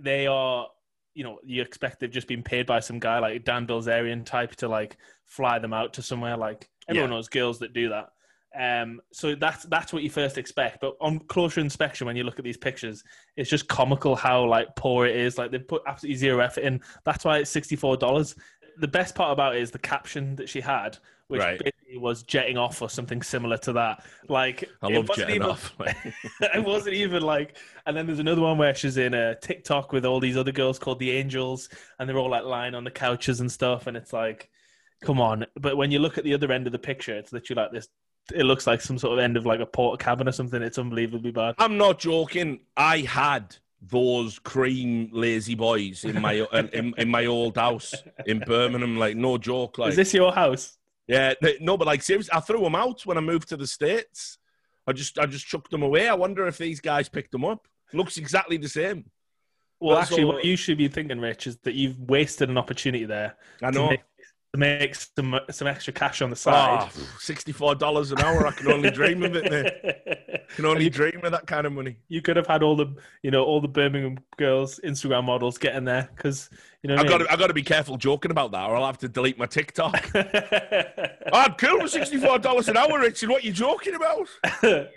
they 0.00 0.26
are 0.26 0.68
you 1.14 1.22
know 1.24 1.38
you 1.44 1.60
expect 1.60 2.00
they've 2.00 2.10
just 2.10 2.28
been 2.28 2.42
paid 2.42 2.64
by 2.64 2.80
some 2.80 2.98
guy 2.98 3.18
like 3.18 3.44
dan 3.44 3.66
bilzerian 3.66 4.24
type 4.24 4.56
to 4.56 4.68
like 4.68 4.96
fly 5.26 5.58
them 5.58 5.74
out 5.74 5.92
to 5.94 6.02
somewhere 6.02 6.38
like 6.38 6.70
everyone 6.88 7.10
Yeah. 7.10 7.16
knows 7.16 7.28
girls 7.28 7.58
that 7.58 7.74
do 7.74 7.90
that 7.90 8.08
um, 8.58 9.00
so 9.12 9.34
that's 9.34 9.64
that's 9.64 9.92
what 9.92 10.02
you 10.02 10.10
first 10.10 10.38
expect. 10.38 10.80
But 10.80 10.96
on 11.00 11.18
closer 11.20 11.60
inspection, 11.60 12.06
when 12.06 12.16
you 12.16 12.24
look 12.24 12.38
at 12.38 12.44
these 12.44 12.56
pictures, 12.56 13.04
it's 13.36 13.50
just 13.50 13.68
comical 13.68 14.16
how 14.16 14.44
like 14.46 14.74
poor 14.76 15.06
it 15.06 15.16
is. 15.16 15.38
Like 15.38 15.50
they 15.50 15.58
put 15.58 15.82
absolutely 15.86 16.16
zero 16.16 16.40
effort 16.40 16.62
in. 16.62 16.80
That's 17.04 17.24
why 17.24 17.38
it's 17.38 17.50
sixty 17.50 17.76
four 17.76 17.96
dollars. 17.96 18.34
The 18.78 18.88
best 18.88 19.14
part 19.14 19.32
about 19.32 19.56
it 19.56 19.62
is 19.62 19.70
the 19.70 19.78
caption 19.78 20.36
that 20.36 20.48
she 20.48 20.60
had, 20.60 20.98
which 21.26 21.40
Right. 21.40 21.58
basically 21.58 21.98
was 21.98 22.22
jetting 22.22 22.56
off 22.56 22.80
or 22.80 22.88
something 22.88 23.22
similar 23.22 23.58
to 23.58 23.72
that. 23.74 24.04
Like 24.28 24.68
I 24.82 24.88
love 24.88 25.10
jetting 25.16 25.36
even- 25.36 25.48
off. 25.50 25.74
it 26.40 26.64
wasn't 26.64 26.94
even 26.94 27.22
like 27.22 27.56
and 27.86 27.96
then 27.96 28.06
there's 28.06 28.18
another 28.20 28.40
one 28.42 28.56
where 28.56 28.74
she's 28.74 28.96
in 28.96 29.14
a 29.14 29.34
TikTok 29.34 29.92
with 29.92 30.04
all 30.06 30.20
these 30.20 30.36
other 30.36 30.52
girls 30.52 30.78
called 30.78 31.00
the 31.00 31.10
Angels 31.10 31.68
and 31.98 32.08
they're 32.08 32.18
all 32.18 32.30
like 32.30 32.44
lying 32.44 32.74
on 32.74 32.84
the 32.84 32.90
couches 32.90 33.40
and 33.40 33.50
stuff 33.50 33.86
and 33.88 33.96
it's 33.96 34.12
like 34.12 34.48
come 35.02 35.20
on 35.20 35.46
but 35.56 35.76
when 35.76 35.90
you 35.90 35.98
look 36.00 36.18
at 36.18 36.24
the 36.24 36.34
other 36.34 36.50
end 36.52 36.66
of 36.66 36.72
the 36.72 36.78
picture 36.78 37.16
it's 37.16 37.32
literally 37.32 37.62
like 37.62 37.72
this 37.72 37.88
it 38.34 38.44
looks 38.44 38.66
like 38.66 38.80
some 38.80 38.98
sort 38.98 39.18
of 39.18 39.22
end 39.24 39.36
of 39.36 39.46
like 39.46 39.60
a 39.60 39.66
Portakabin 39.66 40.28
or 40.28 40.32
something 40.32 40.62
it's 40.62 40.78
unbelievably 40.78 41.30
bad 41.32 41.54
I'm 41.58 41.76
not 41.78 41.98
joking. 41.98 42.60
I 42.76 42.98
had 42.98 43.56
those 43.80 44.38
cream 44.40 45.08
lazy 45.12 45.54
boys 45.54 46.04
in 46.04 46.20
my 46.20 46.44
in, 46.52 46.94
in 46.98 47.08
my 47.08 47.26
old 47.26 47.56
house 47.56 47.94
in 48.26 48.40
Birmingham. 48.40 48.98
Like 48.98 49.16
no 49.16 49.38
joke. 49.38 49.78
Like 49.78 49.90
is 49.90 49.96
this 49.96 50.12
your 50.14 50.32
house 50.32 50.78
yeah, 51.08 51.32
th- 51.42 51.60
no, 51.62 51.78
but 51.78 51.86
like 51.86 52.02
seriously, 52.02 52.30
I 52.34 52.40
threw 52.40 52.60
them 52.60 52.74
out 52.74 53.06
when 53.06 53.16
I 53.16 53.20
moved 53.22 53.48
to 53.48 53.56
the 53.56 53.66
states. 53.66 54.36
I 54.86 54.92
just 54.92 55.18
I 55.18 55.24
just 55.24 55.46
chucked 55.46 55.70
them 55.70 55.82
away. 55.82 56.06
I 56.06 56.14
wonder 56.14 56.46
if 56.46 56.58
these 56.58 56.80
guys 56.80 57.08
picked 57.08 57.32
them 57.32 57.46
up. 57.46 57.66
Looks 57.94 58.18
exactly 58.18 58.58
the 58.58 58.68
same. 58.68 59.06
well 59.80 59.96
That's 59.96 60.10
actually 60.10 60.24
all- 60.24 60.34
what 60.34 60.44
you 60.44 60.54
should 60.56 60.76
be 60.76 60.88
thinking 60.88 61.18
Rich 61.18 61.46
is 61.46 61.56
that 61.64 61.74
you've 61.74 61.98
wasted 61.98 62.50
an 62.50 62.58
opportunity 62.58 63.06
there 63.06 63.36
I 63.62 63.70
know. 63.70 63.84
to 63.84 63.90
make 63.92 64.00
some 64.54 65.38
some 65.50 65.68
extra 65.68 65.92
cash 65.92 66.22
on 66.22 66.30
the 66.30 66.36
side 66.36 66.80
Ah, 66.80 66.90
Sixty-four 67.18 67.74
dollars 67.74 68.12
an 68.12 68.20
hour. 68.20 68.46
I 68.46 68.52
can 68.52 68.70
only 68.70 68.90
dream 68.90 69.22
of 69.22 69.36
it. 69.36 69.50
Mate. 69.50 70.44
Can 70.56 70.64
only 70.64 70.88
dream 70.88 71.20
of 71.24 71.32
that 71.32 71.46
kind 71.46 71.66
of 71.66 71.74
money. 71.74 71.98
you 72.08 72.22
could 72.22 72.36
have 72.36 72.46
had 72.46 72.62
all 72.62 72.74
the 72.74 72.86
you 73.22 73.30
know 73.30 73.44
all 73.44 73.60
the 73.60 73.68
Birmingham 73.68 74.18
girls 74.38 74.80
Instagram 74.82 75.24
models 75.24 75.58
getting 75.58 75.84
there 75.84 76.08
because 76.16 76.48
you 76.82 76.88
know 76.88 76.96
I 76.96 77.04
got 77.04 77.18
to 77.18 77.30
I 77.30 77.36
got 77.36 77.48
to 77.48 77.54
be 77.54 77.62
careful 77.62 77.98
joking 77.98 78.30
about 78.30 78.52
that, 78.52 78.64
or 78.68 78.74
I'll 78.74 78.86
have 78.86 78.96
to 78.98 79.08
delete 79.08 79.38
my 79.38 79.44
TikTok. 79.44 80.10
I? 80.14 81.18
I'd 81.34 81.58
kill 81.58 81.78
for 81.80 81.88
sixty-four 81.88 82.38
dollars 82.38 82.68
an 82.68 82.78
hour, 82.78 82.98
Richard. 82.98 83.28
What 83.28 83.42
are 83.42 83.46
you 83.46 83.52
joking 83.52 83.94
about? 83.94 84.26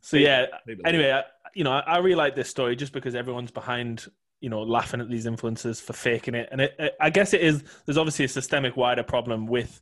so 0.00 0.16
yeah. 0.16 0.46
Maybe 0.66 0.82
Anyway, 0.84 1.12
I, 1.12 1.22
you 1.54 1.62
know, 1.62 1.70
I, 1.72 1.80
I 1.80 1.98
really 1.98 2.16
like 2.16 2.34
this 2.34 2.50
story 2.50 2.74
just 2.74 2.92
because 2.92 3.14
everyone's 3.14 3.52
behind 3.52 4.08
you 4.40 4.48
know 4.48 4.62
laughing 4.62 5.00
at 5.00 5.08
these 5.08 5.26
influencers 5.26 5.80
for 5.80 5.92
faking 5.92 6.34
it, 6.34 6.48
and 6.52 6.60
it, 6.60 6.74
it, 6.78 6.94
I 7.00 7.10
guess 7.10 7.34
it 7.34 7.40
is. 7.40 7.62
There's 7.84 7.98
obviously 7.98 8.24
a 8.24 8.28
systemic 8.28 8.76
wider 8.76 9.02
problem 9.02 9.46
with 9.46 9.80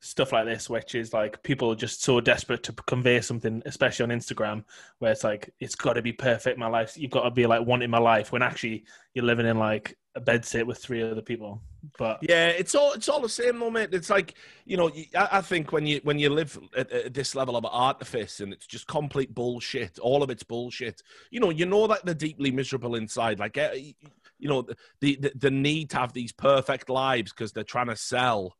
stuff 0.00 0.32
like 0.32 0.44
this, 0.44 0.68
which 0.68 0.96
is 0.96 1.12
like 1.12 1.42
people 1.44 1.70
are 1.70 1.76
just 1.76 2.02
so 2.02 2.20
desperate 2.20 2.62
to 2.64 2.72
convey 2.72 3.20
something, 3.20 3.62
especially 3.66 4.02
on 4.02 4.18
Instagram, 4.18 4.64
where 4.98 5.12
it's 5.12 5.24
like 5.24 5.54
it's 5.60 5.76
got 5.76 5.94
to 5.94 6.02
be 6.02 6.12
perfect. 6.12 6.58
My 6.58 6.66
life, 6.66 6.96
you've 6.96 7.10
got 7.10 7.22
to 7.22 7.30
be 7.30 7.46
like 7.46 7.66
wanting 7.66 7.90
my 7.90 7.98
life, 7.98 8.32
when 8.32 8.42
actually 8.42 8.84
you're 9.14 9.24
living 9.24 9.46
in 9.46 9.58
like 9.58 9.96
a 10.14 10.20
bed 10.20 10.44
sit 10.44 10.66
with 10.66 10.78
three 10.78 11.02
other 11.02 11.22
people. 11.22 11.62
But 11.98 12.18
Yeah, 12.22 12.48
it's 12.48 12.74
all 12.74 12.92
it's 12.92 13.08
all 13.08 13.20
the 13.20 13.28
same 13.28 13.58
though, 13.58 13.70
mate. 13.70 13.92
It's 13.92 14.10
like 14.10 14.34
you 14.64 14.76
know, 14.76 14.90
I 15.14 15.40
think 15.40 15.72
when 15.72 15.86
you 15.86 16.00
when 16.04 16.18
you 16.18 16.30
live 16.30 16.58
at, 16.76 16.90
at 16.92 17.14
this 17.14 17.34
level 17.34 17.56
of 17.56 17.64
artifice 17.64 18.40
and 18.40 18.52
it's 18.52 18.66
just 18.66 18.86
complete 18.86 19.34
bullshit, 19.34 19.98
all 19.98 20.22
of 20.22 20.30
it's 20.30 20.42
bullshit. 20.42 21.02
You 21.30 21.40
know, 21.40 21.50
you 21.50 21.66
know 21.66 21.86
that 21.86 22.04
they're 22.04 22.14
deeply 22.14 22.50
miserable 22.50 22.94
inside. 22.94 23.38
Like, 23.38 23.56
eh, 23.56 23.92
you 24.38 24.48
know, 24.48 24.66
the 25.00 25.16
the, 25.16 25.32
the 25.34 25.50
need 25.50 25.90
to 25.90 25.98
have 25.98 26.12
these 26.12 26.32
perfect 26.32 26.88
lives 26.88 27.32
because 27.32 27.52
they're 27.52 27.64
trying 27.64 27.88
to 27.88 27.96
sell 27.96 28.56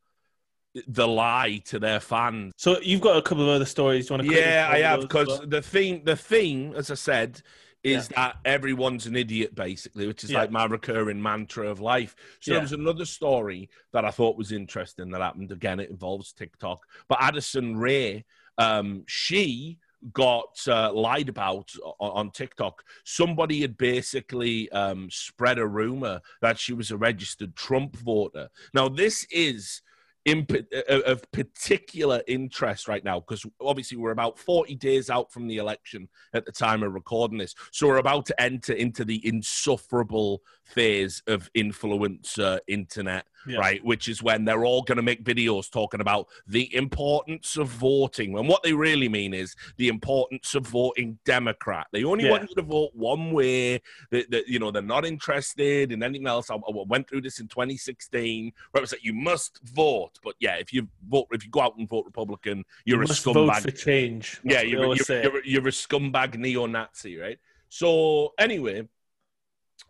the 0.87 1.07
lie 1.07 1.61
to 1.67 1.79
their 1.79 2.01
fans. 2.01 2.55
So 2.57 2.81
you've 2.81 3.03
got 3.03 3.19
a 3.19 3.23
couple 3.23 3.45
of 3.45 3.51
other 3.51 3.67
stories. 3.67 4.09
Do 4.09 4.15
you 4.15 4.19
want 4.19 4.31
to? 4.31 4.37
Yeah, 4.37 4.69
I 4.71 4.79
have 4.79 5.03
because 5.03 5.29
well? 5.29 5.47
the 5.47 5.63
theme, 5.63 6.03
the 6.05 6.17
theme, 6.17 6.73
as 6.75 6.91
I 6.91 6.95
said, 6.95 7.43
is 7.85 8.09
that 8.09 8.37
everyone's 8.45 9.07
an 9.07 9.17
idiot, 9.17 9.55
basically, 9.55 10.07
which 10.07 10.23
is 10.25 10.31
Yeah. 10.31 10.41
like 10.41 10.51
my 10.51 10.67
recurring 10.67 11.21
mantra 11.21 11.69
of 11.69 11.81
life. 11.81 12.15
So 12.41 12.51
Yeah. 12.51 12.55
there 12.57 12.62
was 12.62 12.73
another 12.73 13.05
story 13.05 13.69
that 13.93 14.05
I 14.05 14.11
thought 14.11 14.37
was 14.37 14.53
interesting 14.53 15.11
that 15.11 15.21
happened. 15.21 15.51
Again, 15.51 15.81
it 15.81 15.91
involves 15.91 16.33
TikTok, 16.33 16.87
but 17.09 17.19
Addison 17.21 17.77
Rae, 17.77 18.25
um, 18.59 19.05
she 19.09 19.79
got 20.12 20.61
uh, 20.67 20.93
lied 20.93 21.29
about 21.29 21.73
on, 22.01 22.11
on 22.11 22.31
TikTok. 22.31 22.85
Somebody 23.05 23.61
had 23.61 23.77
basically 23.79 24.71
um, 24.73 25.09
spread 25.11 25.59
a 25.59 25.67
rumor 25.67 26.21
that 26.41 26.59
she 26.59 26.73
was 26.73 26.91
a 26.91 26.97
registered 26.97 27.55
Trump 27.57 27.97
voter. 27.97 28.49
Now, 28.75 28.89
this 28.89 29.27
is 29.31 29.83
in 30.25 30.47
uh, 30.73 31.00
of 31.00 31.23
particular 31.33 32.23
interest 32.29 32.87
right 32.87 33.05
now 33.05 33.19
because 33.19 33.45
obviously 33.61 33.97
we're 33.97 34.12
about 34.12 34.38
40 34.38 34.75
days 34.76 35.11
out 35.11 35.33
from 35.33 35.49
the 35.49 35.57
election 35.57 36.09
at 36.33 36.47
the 36.47 36.52
time 36.52 36.83
of 36.83 36.95
recording 36.95 37.38
this. 37.38 37.55
So 37.73 37.88
we're 37.88 37.97
about 37.97 38.26
to 38.26 38.41
enter 38.41 38.73
into 38.73 39.05
the 39.05 39.26
insufferable 39.26 40.43
phase 40.64 41.23
of 41.26 41.50
influencer 41.55 42.61
internet 42.69 43.26
Yeah. 43.47 43.59
right 43.59 43.85
which 43.85 44.09
is 44.09 44.23
when 44.23 44.45
they're 44.45 44.65
all 44.65 44.83
going 44.83 44.97
to 44.97 45.03
make 45.03 45.25
videos 45.25 45.71
talking 45.71 46.01
about 46.01 46.29
the 46.47 46.75
importance 46.75 47.57
of 47.57 47.69
voting 47.69 48.37
and 48.39 48.49
what 48.49 48.63
they 48.63 48.73
really 48.73 49.09
mean 49.09 49.35
is 49.35 49.55
the 49.77 49.89
importance 49.89 50.55
of 50.55 50.67
voting 50.67 51.19
democrat 51.25 51.87
they 51.93 52.05
only 52.05 52.25
Yeah. 52.25 52.31
want 52.33 52.49
you 52.49 52.55
to 52.57 52.63
vote 52.63 52.91
one 52.95 53.33
way 53.33 53.81
that, 54.11 54.31
that 54.31 54.49
you 54.49 54.59
know 54.59 54.71
they're 54.71 54.83
not 54.83 55.05
interested 55.05 55.93
in 55.93 56.03
anything 56.03 56.27
else 56.27 56.51
I, 56.51 56.55
I 56.55 56.61
went 56.87 57.09
through 57.09 57.23
this 57.23 57.41
in 57.41 57.49
2016 57.49 58.53
where 58.71 58.81
it 58.81 58.83
was 58.83 58.93
like 58.93 59.05
you 59.05 59.15
must 59.15 59.61
vote 59.65 60.19
but 60.23 60.35
yeah 60.41 60.57
if 60.57 60.73
you 60.73 60.89
vote 61.09 61.27
if 61.33 61.45
you 61.45 61.51
go 61.51 61.61
out 61.61 61.77
and 61.77 61.89
vote 61.89 62.05
republican 62.07 62.65
you're 62.85 62.99
You 62.99 63.05
a 63.05 63.09
scumbag 63.09 63.63
for 63.63 63.71
change. 63.71 64.41
That's 64.45 64.55
yeah, 64.55 64.63
you're, 64.63 64.95
you're, 64.95 65.23
you're, 65.23 65.45
you're 65.45 65.69
a 65.69 65.71
scumbag 65.71 66.37
neo-Nazi, 66.37 67.17
right? 67.17 67.39
So 67.69 68.33
anyway, 68.39 68.89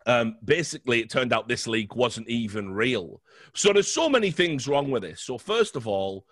um, 0.05 0.37
basically, 0.43 1.01
it 1.01 1.09
turned 1.09 1.33
out 1.33 1.47
this 1.47 1.67
leak 1.67 1.95
wasn't 1.95 2.27
even 2.27 2.73
real. 2.73 3.21
So 3.53 3.71
there's 3.71 3.91
so 3.91 4.09
many 4.09 4.31
things 4.31 4.67
wrong 4.67 4.91
with 4.91 5.03
this. 5.03 5.21
So 5.21 5.37
first 5.37 5.75
of 5.75 5.87
all, 5.87 6.25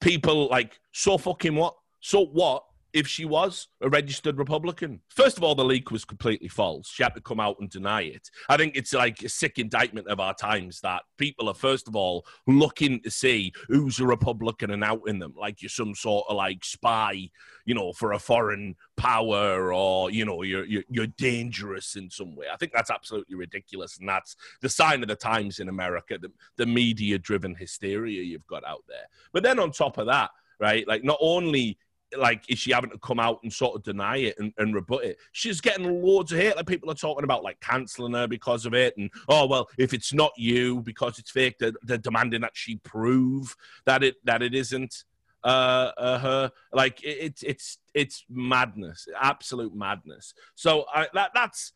people 0.00 0.48
like 0.48 0.78
so 0.92 1.18
fucking 1.18 1.54
what? 1.54 1.74
So 2.00 2.26
what? 2.26 2.64
If 2.98 3.06
she 3.06 3.24
was 3.24 3.68
a 3.80 3.88
registered 3.88 4.38
Republican, 4.38 5.00
first 5.08 5.36
of 5.36 5.44
all, 5.44 5.54
the 5.54 5.64
leak 5.64 5.92
was 5.92 6.04
completely 6.04 6.48
false. 6.48 6.88
She 6.88 7.04
had 7.04 7.14
to 7.14 7.20
come 7.20 7.38
out 7.38 7.60
and 7.60 7.70
deny 7.70 8.02
it. 8.02 8.28
I 8.48 8.56
think 8.56 8.74
it's 8.74 8.92
like 8.92 9.22
a 9.22 9.28
sick 9.28 9.60
indictment 9.60 10.08
of 10.08 10.18
our 10.18 10.34
times 10.34 10.80
that 10.80 11.02
people 11.16 11.48
are, 11.48 11.54
first 11.54 11.86
of 11.86 11.94
all, 11.94 12.26
looking 12.48 13.00
to 13.02 13.10
see 13.10 13.52
who's 13.68 14.00
a 14.00 14.04
Republican 14.04 14.72
and 14.72 14.82
out 14.82 15.02
in 15.06 15.20
them, 15.20 15.32
like 15.38 15.62
you're 15.62 15.68
some 15.68 15.94
sort 15.94 16.26
of 16.28 16.36
like 16.36 16.64
spy, 16.64 17.30
you 17.66 17.74
know, 17.74 17.92
for 17.92 18.14
a 18.14 18.18
foreign 18.18 18.74
power, 18.96 19.72
or 19.72 20.10
you 20.10 20.24
know, 20.24 20.42
you're 20.42 20.64
you're, 20.64 20.84
you're 20.88 21.06
dangerous 21.06 21.94
in 21.94 22.10
some 22.10 22.34
way. 22.34 22.46
I 22.52 22.56
think 22.56 22.72
that's 22.72 22.90
absolutely 22.90 23.36
ridiculous, 23.36 23.98
and 23.98 24.08
that's 24.08 24.34
the 24.60 24.68
sign 24.68 25.02
of 25.02 25.08
the 25.08 25.14
times 25.14 25.60
in 25.60 25.68
America, 25.68 26.18
the, 26.18 26.32
the 26.56 26.66
media-driven 26.66 27.54
hysteria 27.54 28.22
you've 28.22 28.46
got 28.48 28.64
out 28.64 28.82
there. 28.88 29.06
But 29.32 29.44
then 29.44 29.60
on 29.60 29.70
top 29.70 29.98
of 29.98 30.06
that, 30.06 30.30
right, 30.58 30.88
like 30.88 31.04
not 31.04 31.18
only 31.20 31.78
like 32.16 32.44
is 32.48 32.58
she 32.58 32.72
having 32.72 32.90
to 32.90 32.98
come 32.98 33.20
out 33.20 33.40
and 33.42 33.52
sort 33.52 33.76
of 33.76 33.82
deny 33.82 34.16
it 34.16 34.36
and, 34.38 34.52
and 34.58 34.74
rebut 34.74 35.04
it? 35.04 35.18
She's 35.32 35.60
getting 35.60 36.02
loads 36.02 36.32
of 36.32 36.38
hate 36.38 36.56
like 36.56 36.66
people 36.66 36.90
are 36.90 36.94
talking 36.94 37.24
about 37.24 37.42
like 37.42 37.60
canceling 37.60 38.14
her 38.14 38.26
because 38.26 38.66
of 38.66 38.74
it 38.74 38.96
and 38.96 39.10
oh 39.28 39.46
well 39.46 39.68
if 39.78 39.92
it's 39.92 40.12
not 40.12 40.32
you 40.36 40.80
because 40.82 41.18
it's 41.18 41.30
fake 41.30 41.56
they're, 41.58 41.72
they're 41.82 41.98
demanding 41.98 42.40
that 42.40 42.56
she 42.56 42.76
prove 42.76 43.54
that 43.84 44.02
it 44.02 44.16
that 44.24 44.42
it 44.42 44.54
isn't 44.54 45.04
uh, 45.44 45.92
uh 45.96 46.18
her. 46.18 46.52
Like 46.72 47.02
it, 47.02 47.18
it's 47.20 47.42
it's 47.42 47.78
it's 47.94 48.24
madness 48.28 49.08
absolute 49.20 49.74
madness. 49.74 50.34
So 50.54 50.84
I, 50.92 51.08
that 51.14 51.30
that's 51.34 51.72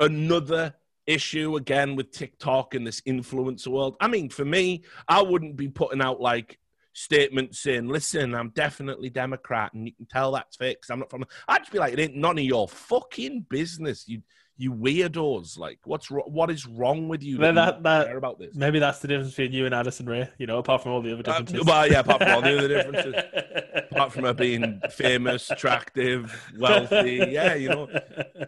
another 0.00 0.74
issue 1.06 1.56
again 1.56 1.96
with 1.96 2.10
tiktok 2.10 2.74
and 2.74 2.86
this 2.86 3.02
influencer 3.02 3.68
world. 3.68 3.96
I 4.00 4.08
mean 4.08 4.30
for 4.30 4.44
me 4.44 4.84
i 5.06 5.20
wouldn't 5.20 5.54
be 5.54 5.68
putting 5.68 6.00
out 6.00 6.18
like 6.18 6.58
statements 6.94 7.58
saying, 7.60 7.88
"Listen, 7.88 8.34
I'm 8.34 8.50
definitely 8.50 9.10
Democrat, 9.10 9.74
and 9.74 9.86
you 9.86 9.92
can 9.92 10.06
tell 10.06 10.32
that's 10.32 10.56
fake 10.56 10.80
'cause 10.80 10.90
I'm 10.90 11.00
not 11.00 11.10
from." 11.10 11.24
I'd 11.48 11.58
just 11.58 11.72
be 11.72 11.78
like, 11.78 11.92
"It 11.92 11.98
ain't 12.00 12.16
none 12.16 12.38
of 12.38 12.44
your 12.44 12.68
fucking 12.68 13.46
business, 13.50 14.08
you 14.08 14.22
you 14.56 14.72
weirdos. 14.72 15.58
Like, 15.58 15.80
what's 15.84 16.06
what 16.08 16.48
is 16.48 16.64
wrong 16.64 17.08
with 17.08 17.24
you? 17.24 17.38
That- 17.38 17.82
that- 17.82 18.06
care 18.06 18.16
about 18.16 18.38
this?" 18.38 18.54
Maybe 18.54 18.78
that's 18.78 19.00
the 19.00 19.08
difference 19.08 19.30
between 19.34 19.52
you 19.52 19.66
and 19.66 19.74
Addison 19.74 20.06
Rae. 20.06 20.28
You 20.38 20.46
know, 20.46 20.58
apart 20.58 20.82
from 20.84 20.92
all 20.92 21.02
the 21.02 21.12
other 21.12 21.28
Uh, 21.28 21.38
differences. 21.40 21.64
well, 21.66 21.90
yeah, 21.90 21.98
apart 22.00 22.22
from 22.22 22.30
all 22.32 22.40
the 22.40 22.56
other 22.58 22.68
differences, 22.68 23.14
apart 23.90 24.12
from 24.12 24.22
her 24.22 24.32
being 24.32 24.80
famous, 24.92 25.50
attractive, 25.50 26.52
wealthy, 26.56 27.16
yeah, 27.30 27.54
you 27.54 27.68
know. 27.68 27.88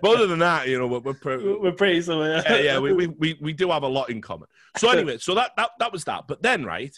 But 0.00 0.04
other 0.04 0.28
than 0.28 0.38
that, 0.38 0.68
you 0.68 0.78
know, 0.78 0.86
we're, 0.86 1.00
we're 1.00 1.14
pro- 1.14 1.58
We're 1.60 1.72
pretty 1.72 2.00
similar. 2.02 2.40
yeah, 2.48 2.58
yeah, 2.60 2.78
we, 2.78 2.92
we, 2.92 3.06
we, 3.08 3.36
we 3.40 3.52
do 3.52 3.70
have 3.72 3.82
a 3.82 3.88
lot 3.88 4.08
in 4.08 4.20
common. 4.20 4.46
So 4.76 4.88
anyway, 4.96 5.18
so 5.18 5.34
that, 5.34 5.56
that 5.56 5.70
that 5.80 5.92
was 5.92 6.04
that. 6.04 6.28
But 6.28 6.40
then, 6.40 6.64
right, 6.64 6.96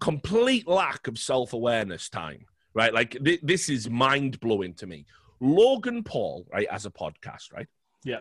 complete 0.00 0.66
lack 0.68 1.08
of 1.08 1.18
self 1.18 1.52
awareness 1.52 2.08
time, 2.08 2.46
right? 2.74 2.92
Like 2.92 3.22
th- 3.22 3.40
this 3.42 3.68
is 3.68 3.90
mind 3.90 4.40
blowing 4.40 4.74
to 4.74 4.86
me. 4.86 5.06
Logan 5.40 6.02
Paul, 6.02 6.46
right, 6.52 6.66
as 6.70 6.86
a 6.86 6.90
podcast, 6.90 7.52
right, 7.52 7.68
yeah. 8.04 8.20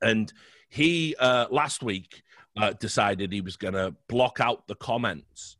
and 0.00 0.32
he 0.68 1.14
uh, 1.18 1.46
last 1.50 1.82
week 1.82 2.22
uh, 2.56 2.72
decided 2.72 3.32
he 3.32 3.40
was 3.40 3.56
going 3.56 3.74
to 3.74 3.94
block 4.08 4.40
out 4.40 4.66
the 4.66 4.74
comments 4.74 5.56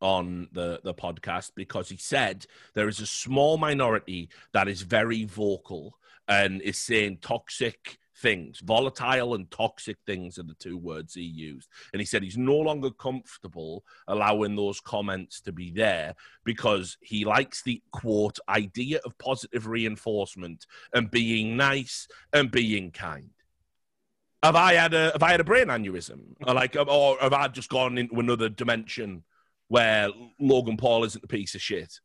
on 0.00 0.48
the 0.52 0.80
the 0.84 0.92
podcast 0.92 1.52
because 1.54 1.88
he 1.88 1.96
said 1.96 2.44
there 2.74 2.88
is 2.88 3.00
a 3.00 3.06
small 3.06 3.56
minority 3.56 4.28
that 4.52 4.68
is 4.68 4.82
very 4.82 5.24
vocal 5.24 5.96
and 6.28 6.60
is 6.62 6.76
saying 6.76 7.18
toxic 7.22 7.98
things 8.18 8.60
volatile 8.60 9.34
and 9.34 9.50
toxic 9.50 9.96
things 10.06 10.38
are 10.38 10.44
the 10.44 10.54
two 10.54 10.76
words 10.76 11.14
he 11.14 11.22
used. 11.22 11.68
And 11.92 12.00
he 12.00 12.06
said 12.06 12.22
he's 12.22 12.38
no 12.38 12.56
longer 12.56 12.90
comfortable 12.90 13.84
allowing 14.08 14.56
those 14.56 14.80
comments 14.80 15.40
to 15.42 15.52
be 15.52 15.70
there 15.70 16.14
because 16.44 16.96
he 17.00 17.24
likes 17.24 17.62
the 17.62 17.82
quote 17.92 18.38
idea 18.48 19.00
of 19.04 19.18
positive 19.18 19.66
reinforcement 19.66 20.66
and 20.94 21.10
being 21.10 21.56
nice 21.56 22.08
and 22.32 22.50
being 22.50 22.90
kind. 22.90 23.30
Have 24.42 24.56
I 24.56 24.74
had 24.74 24.94
a 24.94 25.10
have 25.12 25.22
I 25.22 25.30
had 25.32 25.40
a 25.40 25.44
brain 25.44 25.66
aneurysm, 25.66 26.20
or 26.46 26.54
like, 26.54 26.76
or 26.76 27.16
have 27.20 27.32
I 27.32 27.48
just 27.48 27.68
gone 27.68 27.98
into 27.98 28.20
another 28.20 28.48
dimension 28.48 29.24
where 29.68 30.10
Logan 30.38 30.76
Paul 30.76 31.04
isn't 31.04 31.24
a 31.24 31.28
piece 31.28 31.54
of 31.54 31.62
shit? 31.62 32.00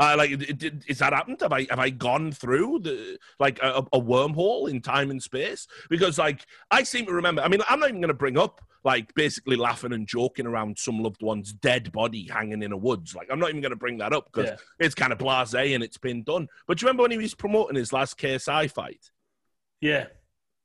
Uh, 0.00 0.14
like, 0.16 0.30
it, 0.30 0.62
it, 0.62 0.74
is 0.88 0.98
that 0.98 1.12
happened? 1.12 1.38
Have 1.42 1.52
I 1.52 1.66
have 1.68 1.78
I 1.78 1.90
gone 1.90 2.32
through 2.32 2.80
the 2.80 3.18
like 3.38 3.58
a, 3.62 3.84
a 3.92 4.00
wormhole 4.00 4.70
in 4.70 4.80
time 4.80 5.10
and 5.10 5.22
space? 5.22 5.66
Because 5.90 6.16
like 6.18 6.46
I 6.70 6.82
seem 6.84 7.04
to 7.06 7.12
remember. 7.12 7.42
I 7.42 7.48
mean, 7.48 7.60
I'm 7.68 7.78
not 7.78 7.90
even 7.90 8.00
going 8.00 8.08
to 8.08 8.14
bring 8.14 8.38
up 8.38 8.62
like 8.82 9.12
basically 9.14 9.56
laughing 9.56 9.92
and 9.92 10.08
joking 10.08 10.46
around 10.46 10.78
some 10.78 11.00
loved 11.02 11.22
one's 11.22 11.52
dead 11.52 11.92
body 11.92 12.26
hanging 12.32 12.62
in 12.62 12.72
a 12.72 12.76
woods. 12.76 13.14
Like, 13.14 13.28
I'm 13.30 13.38
not 13.38 13.50
even 13.50 13.60
going 13.60 13.72
to 13.72 13.76
bring 13.76 13.98
that 13.98 14.14
up 14.14 14.32
because 14.32 14.48
Yeah. 14.48 14.56
it's 14.78 14.94
kind 14.94 15.12
of 15.12 15.18
blasé 15.18 15.74
and 15.74 15.84
it's 15.84 15.98
been 15.98 16.22
done. 16.22 16.48
But 16.66 16.78
do 16.78 16.84
you 16.84 16.86
remember 16.86 17.02
when 17.02 17.10
he 17.10 17.18
was 17.18 17.34
promoting 17.34 17.76
his 17.76 17.92
last 17.92 18.18
KSI 18.18 18.70
fight? 18.70 19.10
Yeah. 19.82 20.06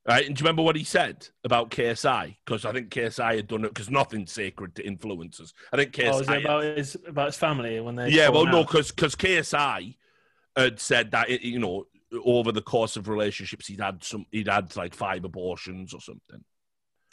Right, 0.08 0.28
and 0.28 0.36
do 0.36 0.42
you 0.42 0.44
remember 0.44 0.62
what 0.62 0.76
he 0.76 0.84
said 0.84 1.28
about 1.44 1.72
KSI? 1.72 2.36
Because 2.46 2.64
I 2.64 2.72
think 2.72 2.92
KSI 2.92 3.38
had 3.38 3.48
done 3.48 3.66
it 3.66 3.70
because 3.70 3.90
nothing's 3.90 4.32
sacred 4.32 4.76
to 4.76 4.84
influencers. 4.84 5.52
I 5.74 5.78
think 5.78 5.94
KSI. 5.94 6.12
Oh, 6.12 6.20
is 6.20 6.30
it 6.30 6.42
about 6.42 6.64
his 6.64 6.98
about 7.08 7.26
his 7.28 7.38
family 7.38 7.80
when 7.80 7.96
they? 7.96 8.10
yeah, 8.10 8.30
well, 8.30 8.46
fallen 8.46 8.52
no, 8.52 8.64
because 8.64 8.92
because 8.92 9.16
KSI 9.16 9.96
had 10.56 10.80
said 10.80 11.10
that 11.12 11.30
it, 11.32 11.42
you 11.42 11.58
know 11.58 11.88
over 12.24 12.52
the 12.52 12.62
course 12.62 12.96
of 12.96 13.08
relationships 13.08 13.68
he'd 13.68 13.82
had 13.82 14.04
some 14.04 14.26
he'd 14.32 14.48
had 14.48 14.76
like 14.76 14.94
five 14.94 15.26
abortions 15.26 15.92
or 15.92 16.00
something. 16.00 16.44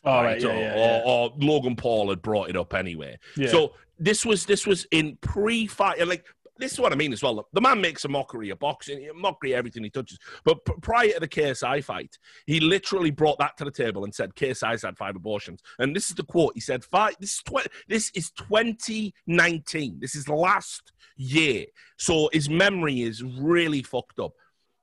Oh, 0.04 0.22
right, 0.22 0.44
or, 0.44 0.48
yeah, 0.48 0.58
yeah, 0.58 0.76
yeah. 0.76 1.02
Or, 1.04 1.30
or 1.30 1.32
Logan 1.38 1.76
Paul 1.76 2.10
had 2.10 2.20
brought 2.20 2.50
it 2.50 2.56
up 2.56 2.74
anyway. 2.74 3.18
Yeah. 3.36 3.48
So 3.48 3.72
this 3.98 4.26
was 4.26 4.44
this 4.44 4.66
was 4.66 4.86
in 4.90 5.16
pre-fight. 5.20 6.06
Like 6.06 6.26
this 6.58 6.72
is 6.72 6.80
what 6.80 6.92
I 6.92 6.96
mean 6.96 7.12
as 7.12 7.22
well. 7.22 7.48
The 7.52 7.60
man 7.60 7.80
makes 7.80 8.04
a 8.04 8.08
mockery 8.08 8.50
of 8.50 8.58
boxing, 8.58 9.08
mockery 9.14 9.52
of 9.52 9.58
everything 9.58 9.84
he 9.84 9.90
touches. 9.90 10.18
But 10.44 10.64
p- 10.64 10.74
prior 10.82 11.12
to 11.12 11.20
the 11.20 11.28
KSI 11.28 11.82
fight, 11.82 12.18
he 12.46 12.60
literally 12.60 13.10
brought 13.10 13.38
that 13.38 13.56
to 13.56 13.64
the 13.64 13.70
table 13.70 14.04
and 14.04 14.14
said 14.14 14.34
KSI's 14.34 14.82
had 14.82 14.98
five 14.98 15.16
abortions. 15.16 15.60
And 15.78 15.96
this 15.96 16.10
is 16.10 16.16
the 16.16 16.24
quote. 16.24 16.52
He 16.54 16.60
said, 16.60 16.84
"Five. 16.84 17.16
This 17.20 17.34
is 17.34 17.42
tw- 17.42 17.68
this 17.88 18.10
is 18.14 18.30
2019. 18.32 19.98
This 20.00 20.14
is 20.14 20.28
last 20.28 20.92
year. 21.16 21.66
So 21.96 22.28
his 22.32 22.50
memory 22.50 23.02
is 23.02 23.22
really 23.22 23.82
fucked 23.82 24.18
up. 24.18 24.32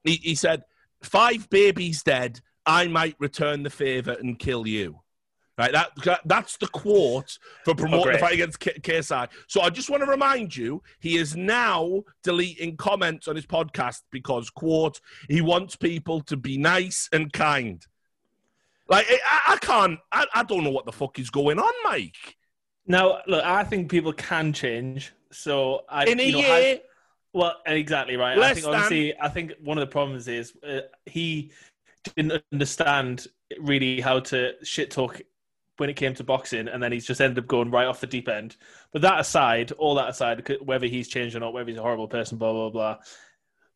He, 0.04 0.16
he 0.16 0.36
said, 0.36 0.64
five 1.04 1.50
babies 1.50 2.04
dead. 2.04 2.42
I 2.66 2.88
might 2.88 3.16
return 3.20 3.64
the 3.64 3.70
favor 3.70 4.18
and 4.20 4.40
kill 4.40 4.66
you." 4.66 5.02
Right, 5.60 5.74
that, 5.74 5.92
that 6.06 6.22
that's 6.24 6.56
the 6.56 6.68
quote 6.68 7.38
for 7.66 7.76
promoting 7.76 8.14
the 8.14 8.18
fight 8.20 8.36
against 8.36 8.62
K- 8.62 8.80
KSI. 8.80 9.28
So 9.48 9.60
I 9.60 9.70
just 9.70 9.90
want 9.90 10.02
to 10.06 10.10
remind 10.10 10.56
you, 10.56 10.82
he 11.02 11.18
is 11.18 11.36
now 11.36 12.04
deleting 12.24 12.78
comments 12.78 13.28
on 13.28 13.36
his 13.36 13.46
podcast 13.46 14.04
because 14.10 14.50
quote 14.50 15.02
he 15.28 15.42
wants 15.42 15.76
people 15.76 16.22
to 16.22 16.38
be 16.38 16.58
nice 16.58 17.10
and 17.12 17.34
kind. 17.34 17.86
Like 18.88 19.06
I, 19.10 19.54
I 19.54 19.58
can't, 19.58 20.00
I, 20.14 20.26
I 20.34 20.44
don't 20.44 20.64
know 20.64 20.70
what 20.72 20.86
the 20.86 20.94
fuck 20.94 21.20
is 21.20 21.30
going 21.30 21.60
on, 21.60 21.74
Mike. 21.84 22.38
Now, 22.88 23.20
look, 23.28 23.44
I 23.44 23.66
think 23.66 23.92
people 23.92 24.14
can 24.14 24.54
change. 24.54 25.12
So 25.34 25.82
I, 25.90 26.06
In 26.06 26.22
a 26.22 26.24
you 26.24 26.32
know, 26.32 26.38
year, 26.40 26.68
has- 26.70 26.80
well, 27.34 27.56
exactly 27.66 28.16
right. 28.16 28.38
I 28.38 28.40
Less 28.40 28.54
think 28.56 28.66
than- 28.66 28.76
obviously, 28.76 29.20
I 29.20 29.28
think 29.28 29.52
one 29.62 29.78
of 29.78 29.82
the 29.82 29.92
problems 29.92 30.30
is 30.30 30.54
uh, 30.66 30.80
he 31.06 31.52
didn't 32.16 32.42
understand 32.54 33.28
really 33.60 34.00
how 34.00 34.22
to 34.22 34.54
shit 34.64 34.90
talk 34.90 35.22
when 35.80 35.90
it 35.90 35.96
came 35.96 36.14
to 36.16 36.24
boxing, 36.24 36.68
and 36.68 36.82
then 36.82 36.92
he's 36.92 37.06
just 37.06 37.22
ended 37.22 37.44
up 37.44 37.48
going 37.48 37.72
right 37.72 37.88
off 37.88 38.02
the 38.02 38.08
deep 38.08 38.28
end. 38.28 38.56
But 38.92 39.02
that 39.04 39.20
aside, 39.20 39.72
all 39.74 39.96
that 39.96 40.10
aside, 40.10 40.58
whether 40.62 40.88
he's 40.88 41.08
changed 41.08 41.36
or 41.36 41.40
not, 41.40 41.54
whether 41.54 41.70
he's 41.70 41.80
a 41.80 41.84
horrible 41.84 42.08
person, 42.08 42.38
blah 42.38 42.54
blah 42.54 42.70
blah. 42.70 42.98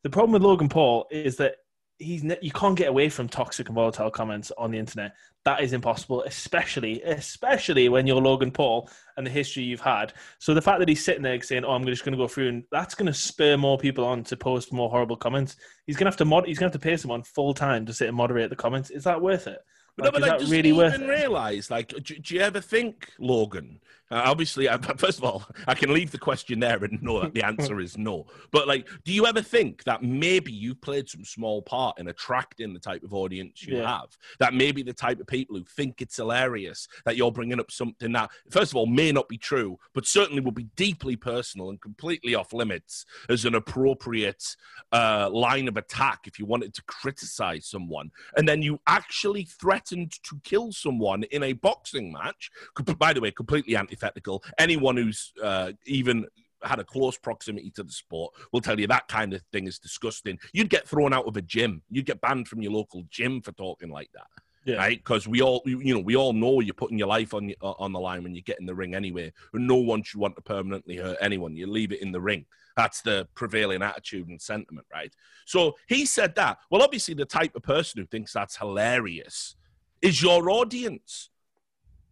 The 0.02 0.10
problem 0.10 0.32
with 0.32 0.42
Logan 0.42 0.68
Paul 0.68 1.06
is 1.10 1.36
that 1.36 1.56
he's 1.98 2.24
you 2.42 2.50
can't 2.50 2.76
get 2.76 2.88
away 2.88 3.08
from 3.08 3.28
toxic 3.28 3.68
and 3.68 3.74
volatile 3.74 4.10
comments 4.10 4.52
on 4.58 4.70
the 4.70 4.78
internet. 4.78 5.14
That 5.44 5.62
is 5.62 5.72
impossible, 5.72 6.22
especially 6.22 7.02
especially 7.02 7.88
when 7.88 8.06
you're 8.06 8.20
Logan 8.20 8.50
Paul 8.50 8.90
and 9.16 9.26
the 9.26 9.30
history 9.30 9.62
you've 9.62 9.80
had. 9.80 10.12
So 10.38 10.54
the 10.54 10.62
fact 10.62 10.80
that 10.80 10.88
he's 10.88 11.04
sitting 11.04 11.22
there 11.22 11.40
saying, 11.40 11.64
"Oh, 11.64 11.72
I'm 11.72 11.84
just 11.86 12.04
going 12.04 12.12
to 12.12 12.22
go 12.22 12.28
through," 12.28 12.48
and 12.48 12.64
that's 12.70 12.94
going 12.94 13.06
to 13.06 13.14
spur 13.14 13.56
more 13.56 13.78
people 13.78 14.04
on 14.04 14.24
to 14.24 14.36
post 14.36 14.72
more 14.72 14.90
horrible 14.90 15.16
comments. 15.16 15.56
He's 15.86 15.96
going 15.96 16.06
to 16.06 16.10
have 16.10 16.18
to 16.18 16.24
mod. 16.24 16.46
He's 16.46 16.58
going 16.58 16.70
to 16.70 16.74
have 16.74 16.80
to 16.80 16.86
pay 16.86 16.96
someone 16.96 17.22
full 17.22 17.54
time 17.54 17.86
to 17.86 17.92
sit 17.92 18.08
and 18.08 18.16
moderate 18.16 18.50
the 18.50 18.56
comments. 18.56 18.90
Is 18.90 19.04
that 19.04 19.22
worth 19.22 19.46
it? 19.46 19.58
But, 19.96 20.06
Like, 20.06 20.12
no, 20.12 20.18
but 20.20 20.28
like, 20.28 20.38
does 20.40 20.50
really 20.50 20.70
he 20.70 20.72
worth 20.72 20.94
even 20.94 21.06
realize? 21.08 21.70
Like, 21.70 21.88
do, 21.88 22.00
do 22.00 22.34
you 22.34 22.40
ever 22.40 22.60
think, 22.60 23.10
Logan? 23.18 23.80
Uh, 24.14 24.22
obviously, 24.26 24.68
I, 24.68 24.78
first 24.96 25.18
of 25.18 25.24
all, 25.24 25.44
I 25.66 25.74
can 25.74 25.92
leave 25.92 26.12
the 26.12 26.18
question 26.18 26.60
there 26.60 26.82
and 26.84 27.02
know 27.02 27.20
that 27.20 27.34
the 27.34 27.42
answer 27.46 27.80
is 27.80 27.98
no. 27.98 28.26
But 28.52 28.68
like, 28.68 28.88
do 29.04 29.12
you 29.12 29.26
ever 29.26 29.42
think 29.42 29.82
that 29.84 30.04
maybe 30.04 30.52
you 30.52 30.76
played 30.76 31.08
some 31.08 31.24
small 31.24 31.62
part 31.62 31.98
in 31.98 32.06
attracting 32.06 32.72
the 32.72 32.78
type 32.78 33.02
of 33.02 33.12
audience 33.12 33.64
you 33.64 33.78
Yeah. 33.78 33.98
have? 33.98 34.16
That 34.38 34.54
maybe 34.54 34.84
the 34.84 34.92
type 34.92 35.18
of 35.18 35.26
people 35.26 35.56
who 35.56 35.64
think 35.64 36.00
it's 36.00 36.16
hilarious 36.16 36.86
that 37.04 37.16
you're 37.16 37.32
bringing 37.32 37.58
up 37.58 37.72
something 37.72 38.12
that, 38.12 38.30
first 38.50 38.70
of 38.70 38.76
all, 38.76 38.86
may 38.86 39.10
not 39.10 39.28
be 39.28 39.36
true, 39.36 39.80
but 39.94 40.06
certainly 40.06 40.40
will 40.40 40.52
be 40.52 40.68
deeply 40.76 41.16
personal 41.16 41.70
and 41.70 41.80
completely 41.80 42.36
off 42.36 42.52
limits 42.52 43.04
as 43.28 43.44
an 43.44 43.56
appropriate 43.56 44.44
uh, 44.92 45.28
line 45.32 45.66
of 45.66 45.76
attack 45.76 46.20
if 46.26 46.38
you 46.38 46.46
wanted 46.46 46.72
to 46.74 46.82
criticize 46.84 47.66
someone 47.66 48.12
and 48.36 48.48
then 48.48 48.62
you 48.62 48.78
actually 48.86 49.42
threatened 49.42 50.12
to 50.22 50.40
kill 50.44 50.70
someone 50.70 51.24
in 51.24 51.42
a 51.42 51.52
boxing 51.52 52.12
match. 52.12 52.50
By 52.98 53.12
the 53.12 53.20
way, 53.20 53.32
completely 53.32 53.74
antithetical. 54.04 54.42
Anyone 54.58 54.96
who's 54.96 55.32
uh, 55.42 55.72
even 55.86 56.26
had 56.62 56.78
a 56.78 56.84
close 56.84 57.18
proximity 57.18 57.70
to 57.72 57.82
the 57.82 57.92
sport 57.92 58.32
will 58.52 58.60
tell 58.60 58.78
you 58.78 58.86
that 58.86 59.06
kind 59.08 59.34
of 59.34 59.42
thing 59.52 59.66
is 59.66 59.78
disgusting. 59.78 60.38
You'd 60.52 60.70
get 60.70 60.88
thrown 60.88 61.12
out 61.12 61.26
of 61.26 61.36
a 61.36 61.42
gym. 61.42 61.82
You'd 61.90 62.06
get 62.06 62.20
banned 62.20 62.48
from 62.48 62.62
your 62.62 62.72
local 62.72 63.04
gym 63.10 63.42
for 63.42 63.52
talking 63.52 63.90
like 63.90 64.10
that. 64.14 64.26
Yeah. 64.66 64.76
Right, 64.76 64.96
because 64.96 65.28
we 65.28 65.42
all, 65.42 65.60
you 65.66 65.78
you 65.80 65.92
know, 65.92 66.00
we 66.00 66.16
all 66.16 66.32
know 66.32 66.60
you're 66.60 66.72
putting 66.72 66.98
your 66.98 67.08
life 67.08 67.34
on 67.34 67.52
on 67.60 67.92
the 67.92 68.00
line 68.00 68.22
when 68.22 68.34
you 68.34 68.40
get 68.40 68.58
in 68.58 68.64
the 68.64 68.74
ring 68.74 68.94
anyway, 68.94 69.30
and 69.52 69.66
no 69.66 69.76
one 69.76 70.02
should 70.02 70.20
want 70.20 70.36
to 70.36 70.42
permanently 70.42 70.96
hurt 70.96 71.18
anyone. 71.20 71.54
You 71.54 71.66
leave 71.66 71.92
it 71.92 72.00
in 72.00 72.12
the 72.12 72.20
ring. 72.20 72.46
That's 72.74 73.02
the 73.02 73.28
prevailing 73.34 73.82
attitude 73.82 74.28
and 74.28 74.40
sentiment, 74.40 74.86
right? 74.90 75.12
So 75.44 75.74
he 75.86 76.06
said 76.06 76.34
that. 76.36 76.60
Well, 76.70 76.80
obviously, 76.80 77.12
the 77.12 77.26
type 77.26 77.54
of 77.54 77.62
person 77.62 78.00
who 78.00 78.06
thinks 78.06 78.32
that's 78.32 78.56
hilarious 78.56 79.54
is 80.00 80.22
your 80.22 80.48
audience. 80.48 81.28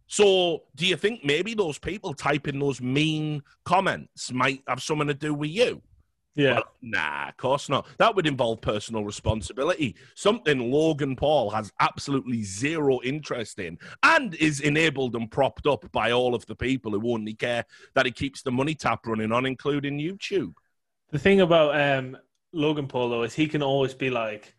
So, 0.07 0.63
do 0.75 0.85
you 0.85 0.95
think 0.95 1.23
maybe 1.23 1.53
those 1.53 1.79
people 1.79 2.13
typing 2.13 2.59
those 2.59 2.81
mean 2.81 3.41
comments 3.65 4.31
might 4.31 4.61
have 4.67 4.81
something 4.81 5.07
to 5.07 5.13
do 5.13 5.33
with 5.33 5.49
you? 5.49 5.81
Yeah. 6.35 6.53
Well, 6.53 6.63
nah, 6.81 7.29
of 7.29 7.37
course 7.37 7.69
not. 7.69 7.87
That 7.99 8.15
would 8.15 8.25
involve 8.25 8.59
personal 8.61 9.05
responsibility. 9.05 9.95
Something 10.15 10.71
Logan 10.71 11.15
Paul 11.15 11.51
has 11.51 11.71
absolutely 11.79 12.43
zero 12.43 12.99
interest 13.03 13.59
in 13.59 13.77
and 14.01 14.33
is 14.35 14.59
enabled 14.61 15.15
and 15.15 15.29
propped 15.29 15.67
up 15.67 15.89
by 15.91 16.11
all 16.11 16.33
of 16.33 16.45
the 16.47 16.55
people 16.55 16.91
who 16.91 17.13
only 17.13 17.35
care 17.35 17.65
that 17.93 18.05
he 18.05 18.11
keeps 18.11 18.41
the 18.41 18.51
money 18.51 18.73
tap 18.73 19.05
running 19.05 19.31
on, 19.31 19.45
including 19.45 19.99
YouTube. 19.99 20.53
The 21.11 21.19
thing 21.19 21.41
about 21.41 21.79
um, 21.79 22.17
Logan 22.51 22.87
Paul 22.87 23.09
though 23.09 23.23
is 23.23 23.35
he 23.35 23.47
can 23.47 23.61
always 23.61 23.93
be 23.93 24.09
like, 24.09 24.55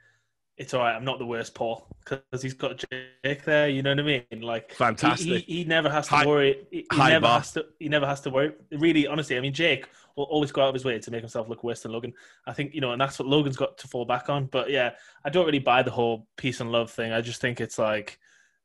"It's 0.57 0.75
all 0.75 0.81
right, 0.81 0.95
I'm 0.95 1.05
not 1.05 1.19
the 1.19 1.27
worst 1.27 1.55
Paul," 1.55 1.87
because 2.01 2.43
he's 2.43 2.55
got 2.55 2.83
Jake 3.25 3.45
there. 3.45 3.69
You 3.69 3.83
know 3.83 3.91
what 3.91 4.01
I 4.01 4.03
mean? 4.03 4.41
Like, 4.41 4.73
Fantastic. 4.75 5.45
He, 5.45 5.59
he, 5.59 5.65
never 5.65 5.91
has 5.91 6.07
to 6.09 6.15
High- 6.15 6.27
worry. 6.27 6.67
He, 6.71 6.87
he 6.91 6.99
never 6.99 7.21
bar. 7.21 7.39
has 7.39 7.53
to. 7.53 7.67
He 7.79 7.89
never 7.89 8.07
has 8.07 8.21
to 8.23 8.31
worry. 8.31 8.53
Really, 8.73 9.07
honestly, 9.07 9.37
I 9.37 9.41
mean, 9.41 9.53
Jake 9.53 9.87
will 10.17 10.25
always 10.25 10.53
go 10.53 10.63
out 10.63 10.69
of 10.69 10.75
his 10.75 10.85
way 10.85 10.99
to 10.99 11.11
make 11.11 11.21
himself 11.23 11.49
look 11.49 11.65
worse 11.65 11.83
than 11.83 11.93
Logan. 11.93 12.13
I 12.47 12.53
think 12.53 12.75
you 12.75 12.81
know, 12.81 12.93
and 12.93 13.01
that's 13.01 13.19
what 13.19 13.29
Logan's 13.29 13.57
got 13.57 13.79
to 13.79 13.89
fall 13.89 14.05
back 14.05 14.29
on. 14.29 14.47
But 14.47 14.71
yeah, 14.71 14.93
I 15.25 15.31
don't 15.31 15.47
really 15.47 15.59
buy 15.59 15.83
the 15.83 15.91
whole 15.91 16.27
peace 16.37 16.61
and 16.61 16.71
love 16.71 16.91
thing. 16.91 17.13
I 17.13 17.21
just 17.21 17.41
think 17.41 17.61
it's 17.61 17.79
like, 17.79 18.19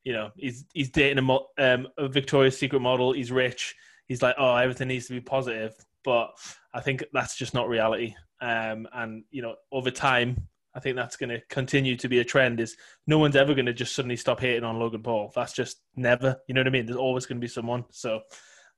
you 0.03 0.13
know, 0.13 0.31
he's 0.38 0.65
he's 0.74 0.89
dating 0.89 1.17
a, 1.17 1.24
mo- 1.24 1.48
um, 1.58 1.88
a 1.97 2.08
Victoria's 2.08 2.58
Secret 2.58 2.82
model. 2.82 3.13
He's 3.13 3.32
rich. 3.32 3.75
He's 4.08 4.21
like, 4.21 4.36
oh, 4.38 4.56
everything 4.56 4.88
needs 4.88 5.08
to 5.08 5.13
be 5.13 5.21
positive. 5.21 5.73
But 6.04 6.32
I 6.73 6.82
think 6.82 7.04
that's 7.13 7.36
just 7.36 7.54
not 7.54 7.67
reality. 7.67 8.15
Um, 8.41 8.88
and 8.93 9.23
you 9.32 9.41
know, 9.41 9.56
over 9.71 9.91
time, 9.91 10.47
I 10.79 10.81
think 10.81 10.95
that's 10.95 11.17
going 11.17 11.29
to 11.29 11.41
continue 11.49 11.97
to 11.97 12.07
be 12.07 12.19
a 12.19 12.23
trend. 12.23 12.61
Is 12.61 12.77
no 13.05 13.17
one's 13.17 13.35
ever 13.35 13.53
going 13.53 13.65
to 13.65 13.73
just 13.73 13.93
suddenly 13.93 14.15
stop 14.15 14.39
hating 14.39 14.63
on 14.63 14.79
Logan 14.79 15.03
Paul. 15.03 15.29
That's 15.35 15.51
just 15.51 15.81
never. 15.97 16.37
You 16.47 16.53
know 16.53 16.61
what 16.61 16.67
I 16.67 16.69
mean? 16.69 16.85
There's 16.85 16.97
always 16.97 17.25
going 17.25 17.35
to 17.35 17.43
be 17.43 17.49
someone. 17.49 17.83
So 17.91 18.21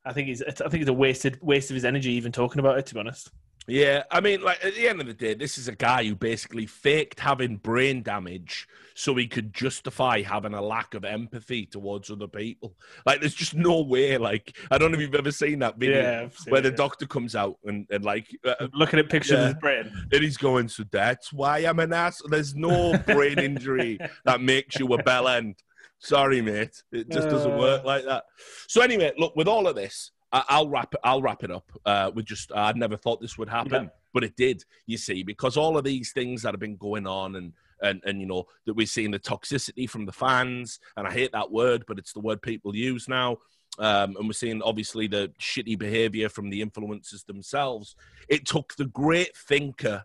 I 0.03 0.11
think 0.11 0.27
he's. 0.27 0.41
I 0.41 0.67
think 0.67 0.81
it's 0.81 0.89
a 0.89 0.93
wasted 0.93 1.37
waste 1.43 1.69
of 1.69 1.75
his 1.75 1.85
energy 1.85 2.13
even 2.13 2.31
talking 2.31 2.57
about 2.57 2.79
it. 2.79 2.87
To 2.87 2.95
be 2.95 3.01
honest. 3.01 3.29
Yeah, 3.67 4.04
I 4.12 4.21
mean, 4.21 4.41
like 4.41 4.63
at 4.65 4.74
the 4.74 4.88
end 4.88 5.00
of 5.02 5.08
the 5.08 5.13
day, 5.13 5.34
this 5.36 5.58
is 5.58 5.67
a 5.67 5.76
guy 5.76 6.04
who 6.04 6.15
basically 6.15 6.65
faked 6.65 7.19
having 7.19 7.58
brain 7.58 8.02
damage 8.02 8.67
so 8.95 9.15
he 9.15 9.28
could 9.28 9.54
justify 9.54 10.21
having 10.21 10.54
a 10.54 10.62
lack 10.62 10.93
of 10.95 11.06
empathy 11.06 11.65
towards 11.67 12.10
other 12.12 12.28
people. 12.28 12.76
Like, 13.06 13.19
there's 13.21 13.36
just 13.36 13.54
no 13.54 13.82
way. 13.82 14.17
Like, 14.17 14.58
I 14.71 14.78
don't 14.78 14.91
know 14.91 14.95
if 14.95 15.02
you've 15.02 15.15
ever 15.15 15.32
seen 15.32 15.60
that 15.60 15.78
video 15.78 16.02
Yeah, 16.02 16.30
seen 16.36 16.52
where 16.52 16.60
it, 16.60 16.63
the 16.63 16.69
yeah. 16.71 16.76
doctor 16.76 17.06
comes 17.06 17.36
out 17.36 17.58
and, 17.63 17.86
and 17.91 18.04
like, 18.04 18.28
uh, 18.45 18.67
Looking 18.74 19.00
at 19.00 19.10
pictures 19.10 19.32
Yeah. 19.32 19.38
of 19.39 19.45
his 19.54 19.62
brain. 19.62 19.91
and 20.12 20.24
he's 20.24 20.38
going, 20.38 20.67
"So 20.67 20.84
that's 20.91 21.32
why 21.32 21.60
I'm 21.60 21.80
an 21.80 21.93
ass." 21.93 22.21
There's 22.30 22.56
no 22.56 22.97
brain 23.06 23.39
injury 23.50 24.00
that 24.26 24.41
makes 24.41 24.80
you 24.80 24.88
a 24.93 25.02
bell 25.04 25.28
end. 25.28 25.56
Sorry, 26.00 26.41
mate. 26.41 26.82
It 26.91 27.10
just 27.10 27.30
doesn't 27.30 27.54
Uh. 27.54 27.58
work 27.58 27.86
like 27.86 28.04
that. 28.06 28.26
So 28.67 28.82
anyway, 28.82 29.13
look, 29.17 29.36
with 29.36 29.47
all 29.47 29.67
of 29.67 29.76
this, 29.76 30.12
I- 30.32 30.46
I'll 30.50 30.70
wrap 30.70 30.94
it. 30.94 31.00
I'll 31.04 31.22
wrap 31.22 31.44
it 31.44 31.52
up. 31.52 31.72
Uh, 31.86 32.12
with 32.13 32.26
just, 32.26 32.52
I'd 32.54 32.78
never 32.78 32.98
thought 32.98 33.20
this 33.22 33.38
would 33.38 33.50
happen, 33.50 33.84
Yeah. 33.86 33.89
but 34.13 34.24
it 34.24 34.36
did. 34.36 34.63
You 34.86 34.98
see, 34.98 35.24
because 35.24 35.58
all 35.58 35.78
of 35.78 35.84
these 35.84 36.12
things 36.13 36.41
that 36.44 36.54
have 36.54 36.60
been 36.60 36.78
going 36.78 37.06
on, 37.08 37.36
and 37.36 37.54
and 37.82 38.02
and 38.06 38.22
you 38.22 38.28
know 38.28 38.46
that 38.65 38.76
we're 38.76 38.86
seeing 38.86 39.12
the 39.12 39.20
toxicity 39.20 39.89
from 39.89 40.06
the 40.06 40.12
fans, 40.12 40.80
and 40.96 41.08
I 41.08 41.12
hate 41.12 41.32
that 41.34 41.52
word, 41.52 41.84
but 41.88 41.98
it's 42.00 42.13
the 42.13 42.20
word 42.20 42.41
people 42.41 42.76
use 42.76 43.08
now. 43.08 43.38
Um, 43.80 44.15
and 44.17 44.28
we're 44.28 44.34
seeing 44.34 44.62
obviously 44.62 45.08
the 45.08 45.32
shitty 45.39 45.80
behavior 45.80 46.28
from 46.30 46.50
the 46.50 46.63
influencers 46.63 47.26
themselves. 47.26 47.96
It 48.28 48.46
took 48.46 48.76
the 48.76 48.86
great 48.86 49.36
thinker, 49.36 50.04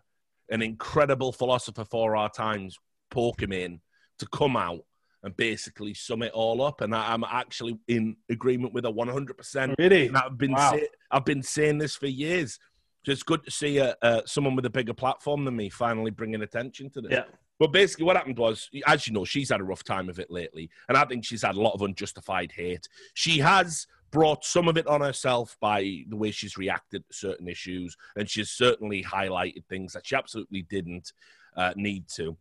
an 0.49 0.61
incredible 0.61 1.33
philosopher 1.33 1.83
for 1.83 2.15
our 2.15 2.29
times, 2.29 2.79
Pokimane, 3.11 3.81
to 4.19 4.27
come 4.27 4.55
out 4.55 4.85
and 5.27 5.35
basically 5.35 5.93
sum 5.93 6.23
it 6.23 6.31
all 6.31 6.61
up. 6.61 6.81
And 6.81 6.95
I, 6.95 7.13
I'm 7.13 7.23
actually 7.25 7.77
in 7.87 8.15
agreement 8.29 8.73
with 8.73 8.85
her 8.85 8.91
100%. 8.91 9.75
Really? 9.77 10.07
And 10.07 10.17
I've 10.17 10.37
been 10.37 10.53
Wow. 10.53 10.71
say, 10.71 10.87
I've 11.11 11.25
been 11.25 11.43
saying 11.43 11.77
this 11.77 11.95
for 11.95 12.07
years. 12.07 12.57
So 13.05 13.11
it's 13.11 13.23
good 13.23 13.43
to 13.43 13.51
see 13.51 13.79
uh, 13.79 13.93
uh, 14.01 14.21
someone 14.25 14.55
with 14.55 14.65
a 14.65 14.69
bigger 14.69 14.93
platform 14.93 15.43
than 15.45 15.55
me 15.55 15.69
finally 15.69 16.11
bringing 16.11 16.41
attention 16.41 16.89
to 16.91 17.01
this. 17.01 17.11
Yeah. 17.11 17.23
But 17.59 17.71
basically, 17.73 18.05
what 18.05 18.15
happened 18.15 18.37
was, 18.37 18.69
as 18.85 19.07
you 19.07 19.13
know, 19.13 19.25
she's 19.25 19.49
had 19.49 19.59
a 19.61 19.63
rough 19.63 19.83
time 19.83 20.09
of 20.09 20.19
it 20.19 20.29
lately, 20.29 20.69
and 20.87 20.97
I 20.97 21.05
think 21.05 21.25
she's 21.25 21.41
had 21.41 21.55
a 21.55 21.61
lot 21.61 21.73
of 21.73 21.81
unjustified 21.81 22.51
hate. 22.51 22.87
She 23.15 23.39
has 23.39 23.87
brought 24.11 24.45
some 24.45 24.67
of 24.67 24.77
it 24.77 24.87
on 24.87 25.01
herself 25.01 25.57
by 25.59 26.03
the 26.07 26.15
way 26.15 26.31
she's 26.31 26.55
reacted 26.57 27.03
to 27.07 27.13
certain 27.13 27.47
issues, 27.47 27.97
and 28.15 28.29
she's 28.29 28.51
certainly 28.51 29.03
highlighted 29.03 29.65
things 29.65 29.93
that 29.93 30.05
she 30.05 30.15
absolutely 30.15 30.61
didn't 30.63 31.13
uh, 31.55 31.73
need 31.75 32.07
to. 32.09 32.37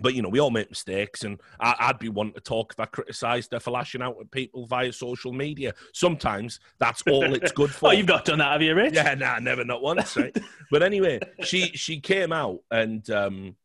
But 0.00 0.14
you 0.14 0.22
know, 0.22 0.28
we 0.28 0.40
all 0.40 0.50
make 0.50 0.70
mistakes, 0.70 1.24
and 1.24 1.40
I, 1.60 1.74
I'd 1.78 1.98
be 1.98 2.08
one 2.08 2.32
to 2.32 2.40
talk 2.40 2.72
if 2.72 2.80
I 2.80 2.86
criticised 2.86 3.52
her 3.52 3.60
for 3.60 3.70
lashing 3.70 4.02
out 4.02 4.16
at 4.20 4.30
people 4.30 4.66
via 4.66 4.92
social 4.92 5.32
media. 5.32 5.74
Sometimes 5.92 6.60
that's 6.78 7.02
all 7.08 7.34
it's 7.34 7.52
good 7.52 7.70
for. 7.74 7.88
Oh, 7.88 7.92
you've 7.92 8.06
not 8.06 8.24
done 8.24 8.38
that, 8.38 8.52
have 8.52 8.62
you, 8.62 8.74
Rich? 8.74 8.94
Yeah, 8.94 9.14
nah, 9.14 9.38
never, 9.38 9.64
not 9.64 9.82
once, 9.82 10.16
right? 10.16 10.36
but 10.70 10.82
anyway, 10.82 11.20
she 11.42 11.68
she 11.74 12.00
came 12.00 12.32
out 12.32 12.60
and 12.70 13.08
um, 13.10 13.56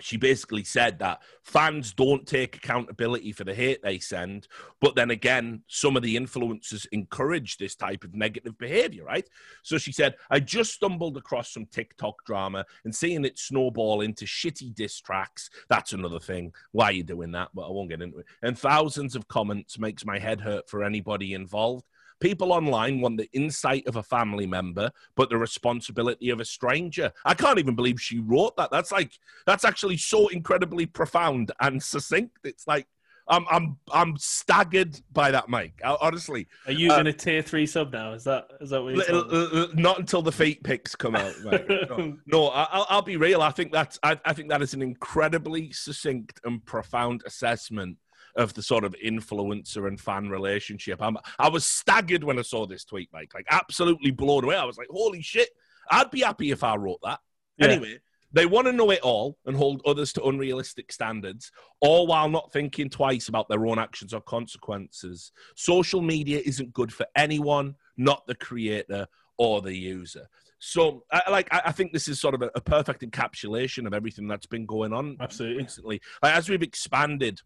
she 0.00 0.16
basically 0.16 0.64
said 0.64 0.98
that 0.98 1.22
fans 1.42 1.92
don't 1.92 2.26
take 2.26 2.56
accountability 2.56 3.32
for 3.32 3.44
the 3.44 3.54
hate 3.54 3.82
they 3.82 3.98
send, 3.98 4.46
but 4.80 4.94
then 4.94 5.10
again, 5.10 5.62
some 5.66 5.96
of 5.96 6.02
the 6.02 6.16
influencers 6.16 6.86
encourage 6.92 7.56
this 7.56 7.74
type 7.74 8.04
of 8.04 8.14
negative 8.14 8.56
behavior, 8.58 9.04
right? 9.04 9.28
So 9.62 9.78
she 9.78 9.92
said, 9.92 10.14
I 10.30 10.40
just 10.40 10.72
stumbled 10.72 11.16
across 11.16 11.52
some 11.52 11.66
TikTok 11.66 12.24
drama 12.24 12.64
and 12.84 12.94
seeing 12.94 13.24
it 13.24 13.38
snowball 13.38 14.02
into 14.02 14.24
shitty 14.24 14.74
diss 14.74 15.00
tracks. 15.00 15.50
That's 15.68 15.92
another 15.92 16.20
thing. 16.20 16.52
Why 16.72 16.86
are 16.86 16.92
you 16.92 17.04
doing 17.04 17.32
that? 17.32 17.48
But 17.54 17.68
I 17.68 17.70
won't 17.70 17.90
get 17.90 18.02
into 18.02 18.18
it. 18.18 18.26
And 18.42 18.58
thousands 18.58 19.16
of 19.16 19.28
comments 19.28 19.78
makes 19.78 20.04
my 20.04 20.18
head 20.18 20.40
hurt 20.40 20.68
for 20.68 20.84
anybody 20.84 21.34
involved. 21.34 21.84
People 22.20 22.52
online 22.52 23.00
want 23.00 23.16
the 23.16 23.28
insight 23.32 23.86
of 23.86 23.96
a 23.96 24.02
family 24.02 24.46
member, 24.46 24.90
but 25.14 25.30
the 25.30 25.36
responsibility 25.36 26.30
of 26.30 26.40
a 26.40 26.44
stranger. 26.44 27.12
I 27.24 27.34
can't 27.34 27.58
even 27.58 27.74
believe 27.76 28.00
she 28.00 28.18
wrote 28.18 28.56
that. 28.56 28.70
That's 28.70 28.90
like, 28.92 29.12
that's 29.46 29.64
actually 29.64 29.98
so 29.98 30.28
incredibly 30.28 30.86
profound 30.86 31.52
and 31.60 31.82
succinct. 31.82 32.38
It's 32.44 32.66
like, 32.66 32.86
I'm 33.30 33.44
I'm 33.50 33.76
I'm 33.92 34.16
staggered 34.16 34.98
by 35.12 35.30
that, 35.32 35.50
Mike. 35.50 35.82
I, 35.84 35.98
honestly, 36.00 36.48
Are 36.66 36.72
you 36.72 36.90
Uh, 36.90 36.94
going 36.94 37.04
to 37.04 37.12
tier 37.12 37.42
three 37.42 37.66
sub 37.66 37.92
now? 37.92 38.14
Is 38.14 38.24
that 38.24 38.48
is 38.62 38.70
that 38.70 38.82
what 38.82 38.94
you're 38.94 39.10
L- 39.10 39.30
l- 39.30 39.58
l- 39.58 39.68
not 39.74 39.98
until 39.98 40.22
the 40.22 40.32
feet 40.32 40.62
picks 40.64 40.96
come 40.96 41.14
out. 41.14 41.34
No, 41.44 42.14
no 42.26 42.48
I, 42.48 42.66
I'll, 42.72 42.86
I'll 42.88 43.02
be 43.02 43.18
real. 43.18 43.42
I 43.42 43.50
think 43.50 43.70
that's 43.70 43.98
I, 44.02 44.18
I 44.24 44.32
think 44.32 44.48
that 44.48 44.62
is 44.62 44.72
an 44.72 44.80
incredibly 44.80 45.72
succinct 45.72 46.40
and 46.44 46.64
profound 46.64 47.22
assessment 47.26 47.98
of 48.38 48.54
the 48.54 48.62
sort 48.62 48.84
of 48.84 48.94
influencer 49.04 49.86
and 49.86 50.00
fan 50.00 50.30
relationship. 50.30 51.02
I'm, 51.02 51.18
I 51.38 51.48
was 51.48 51.66
staggered 51.66 52.24
when 52.24 52.38
I 52.38 52.42
saw 52.42 52.66
this 52.66 52.84
tweet, 52.84 53.10
Mike. 53.12 53.32
Like 53.34 53.46
absolutely 53.50 54.12
blown 54.12 54.44
away. 54.44 54.56
I 54.56 54.64
was 54.64 54.78
like, 54.78 54.88
"Holy 54.90 55.20
shit!" 55.20 55.50
I'd 55.90 56.10
be 56.10 56.20
happy 56.20 56.50
if 56.50 56.64
I 56.64 56.76
wrote 56.76 57.00
that. 57.02 57.20
Yeah. 57.58 57.66
Anyway, 57.66 57.98
they 58.32 58.46
want 58.46 58.66
to 58.66 58.72
know 58.72 58.90
it 58.90 59.00
all 59.00 59.38
and 59.46 59.56
hold 59.56 59.82
others 59.84 60.12
to 60.14 60.24
unrealistic 60.24 60.92
standards, 60.92 61.50
all 61.80 62.06
while 62.06 62.28
not 62.28 62.52
thinking 62.52 62.88
twice 62.88 63.28
about 63.28 63.48
their 63.48 63.66
own 63.66 63.78
actions 63.78 64.14
or 64.14 64.20
consequences. 64.20 65.32
Social 65.56 66.02
media 66.02 66.40
isn't 66.44 66.72
good 66.72 66.92
for 66.92 67.06
anyone, 67.16 67.74
not 67.96 68.26
the 68.26 68.34
creator 68.34 69.06
or 69.38 69.62
the 69.62 69.74
user. 69.74 70.28
So, 70.60 71.04
I, 71.10 71.30
like, 71.30 71.48
I, 71.52 71.62
I 71.66 71.72
think 71.72 71.92
this 71.92 72.08
is 72.08 72.20
sort 72.20 72.34
of 72.34 72.42
a, 72.42 72.50
a 72.56 72.60
perfect 72.60 73.02
encapsulation 73.02 73.86
of 73.86 73.94
everything 73.94 74.26
that's 74.26 74.46
been 74.46 74.66
going 74.66 74.92
on 74.92 75.16
Absolutely. 75.20 75.62
recently. 75.62 76.00
Like, 76.22 76.34
as 76.34 76.48
we've 76.48 76.62
expanded 76.62 77.40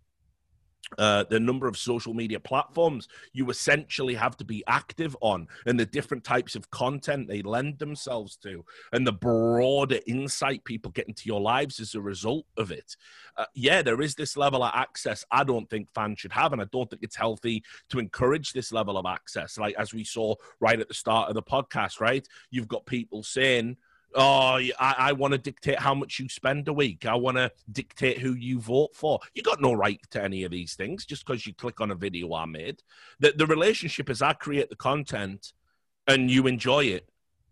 uh, 0.98 1.24
the 1.30 1.40
number 1.40 1.66
of 1.66 1.76
social 1.76 2.12
media 2.12 2.38
platforms 2.38 3.08
you 3.32 3.48
essentially 3.50 4.14
have 4.14 4.36
to 4.36 4.44
be 4.44 4.62
active 4.66 5.16
on 5.20 5.46
and 5.66 5.78
the 5.78 5.86
different 5.86 6.22
types 6.22 6.54
of 6.54 6.70
content 6.70 7.28
they 7.28 7.40
lend 7.40 7.78
themselves 7.78 8.36
to 8.36 8.64
and 8.92 9.06
the 9.06 9.12
broader 9.12 9.98
insight 10.06 10.62
people 10.64 10.90
get 10.90 11.08
into 11.08 11.26
your 11.26 11.40
lives 11.40 11.80
as 11.80 11.94
a 11.94 12.00
result 12.00 12.44
of 12.56 12.70
it. 12.70 12.96
Uh, 13.36 13.44
yeah, 13.54 13.82
there 13.82 14.00
is 14.00 14.14
this 14.14 14.36
level 14.36 14.62
of 14.62 14.72
access 14.74 15.24
I 15.30 15.44
don't 15.44 15.68
think 15.70 15.88
fans 15.94 16.20
should 16.20 16.32
have, 16.32 16.52
and 16.52 16.60
I 16.60 16.66
don't 16.72 16.88
think 16.88 17.02
it's 17.02 17.16
healthy 17.16 17.64
to 17.90 17.98
encourage 17.98 18.52
this 18.52 18.72
level 18.72 18.98
of 18.98 19.06
access. 19.06 19.58
Like, 19.58 19.74
as 19.76 19.94
we 19.94 20.04
saw 20.04 20.34
right 20.60 20.78
at 20.78 20.88
the 20.88 20.94
start 20.94 21.28
of 21.28 21.34
the 21.34 21.42
podcast, 21.42 22.00
right? 22.00 22.26
You've 22.50 22.68
got 22.68 22.86
people 22.86 23.22
saying, 23.22 23.76
Oh, 24.14 24.56
I, 24.56 24.70
I 24.78 25.12
want 25.12 25.32
to 25.32 25.38
dictate 25.38 25.78
how 25.78 25.94
much 25.94 26.18
you 26.18 26.28
spend 26.28 26.68
a 26.68 26.72
week. 26.72 27.06
I 27.06 27.14
want 27.14 27.36
to 27.38 27.50
dictate 27.70 28.18
who 28.18 28.34
you 28.34 28.60
vote 28.60 28.94
for. 28.94 29.18
You 29.34 29.42
got 29.42 29.60
no 29.60 29.72
right 29.72 30.00
to 30.10 30.22
any 30.22 30.44
of 30.44 30.50
these 30.50 30.74
things 30.74 31.04
just 31.06 31.26
because 31.26 31.46
you 31.46 31.54
click 31.54 31.80
on 31.80 31.90
a 31.90 31.94
video 31.94 32.32
I 32.34 32.44
made. 32.46 32.82
The, 33.20 33.32
the 33.36 33.46
relationship 33.46 34.10
is 34.10 34.20
I 34.22 34.32
create 34.34 34.68
the 34.70 34.76
content 34.76 35.52
and 36.06 36.30
you 36.30 36.46
enjoy 36.46 36.84
it. 36.84 37.08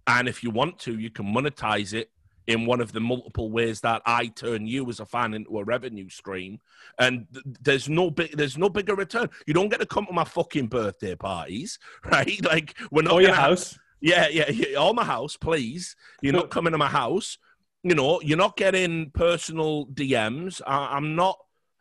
And 0.07 0.29
if 0.29 0.43
you 0.43 0.51
want 0.51 0.79
to, 0.81 0.99
you 0.99 1.11
can 1.11 1.27
monetize 1.27 1.93
it 1.95 2.11
in 2.47 2.67
one 2.67 2.81
of 2.81 2.91
the 2.93 3.01
multiple 3.01 3.51
ways 3.51 3.81
that 3.83 4.03
I 4.07 4.27
turn 4.27 4.67
you 4.67 4.89
as 4.91 4.99
a 4.99 5.07
fan 5.07 5.35
into 5.35 5.59
a 5.59 5.65
revenue 5.65 6.09
stream. 6.09 6.59
And 6.99 7.27
th- 7.33 7.45
there's 7.61 7.89
no 7.89 8.11
big, 8.11 8.37
there's 8.37 8.59
no 8.59 8.69
bigger 8.69 8.97
return. 8.97 9.29
You 9.47 9.55
don't 9.55 9.69
get 9.69 9.79
to 9.81 9.87
come 9.87 10.07
to 10.07 10.13
my 10.13 10.25
fucking 10.25 10.67
birthday 10.67 11.15
parties, 11.15 11.79
right? 12.11 12.43
Like 12.45 12.77
we're 12.91 13.03
not 13.03 13.13
Or 13.13 13.21
your 13.21 13.31
gonna 13.31 13.41
have- 13.41 13.51
house. 13.51 13.79
Yeah, 14.01 14.29
yeah, 14.29 14.51
yeah. 14.51 14.81
Or 14.81 14.95
my 14.95 15.05
house, 15.05 15.37
please. 15.37 15.97
You're 16.23 16.33
not 16.33 16.51
coming 16.51 16.73
to 16.73 16.79
my 16.79 16.89
house. 16.89 17.39
You 17.83 17.95
know, 17.95 18.21
you're 18.21 18.39
not 18.39 18.57
getting 18.57 19.11
personal 19.11 19.87
DMs. 19.87 20.61
I, 20.67 20.97
I'm 20.97 21.15
not. 21.17 21.39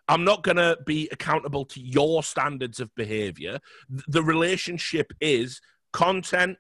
I'm 0.08 0.24
not 0.24 0.42
going 0.42 0.58
to 0.58 0.76
be 0.88 1.08
accountable 1.12 1.66
to 1.66 1.80
your 1.80 2.24
standards 2.24 2.80
of 2.80 2.94
behavior. 2.96 3.60
The 4.08 4.24
relationship 4.24 5.14
is 5.22 5.62
content, 5.94 6.58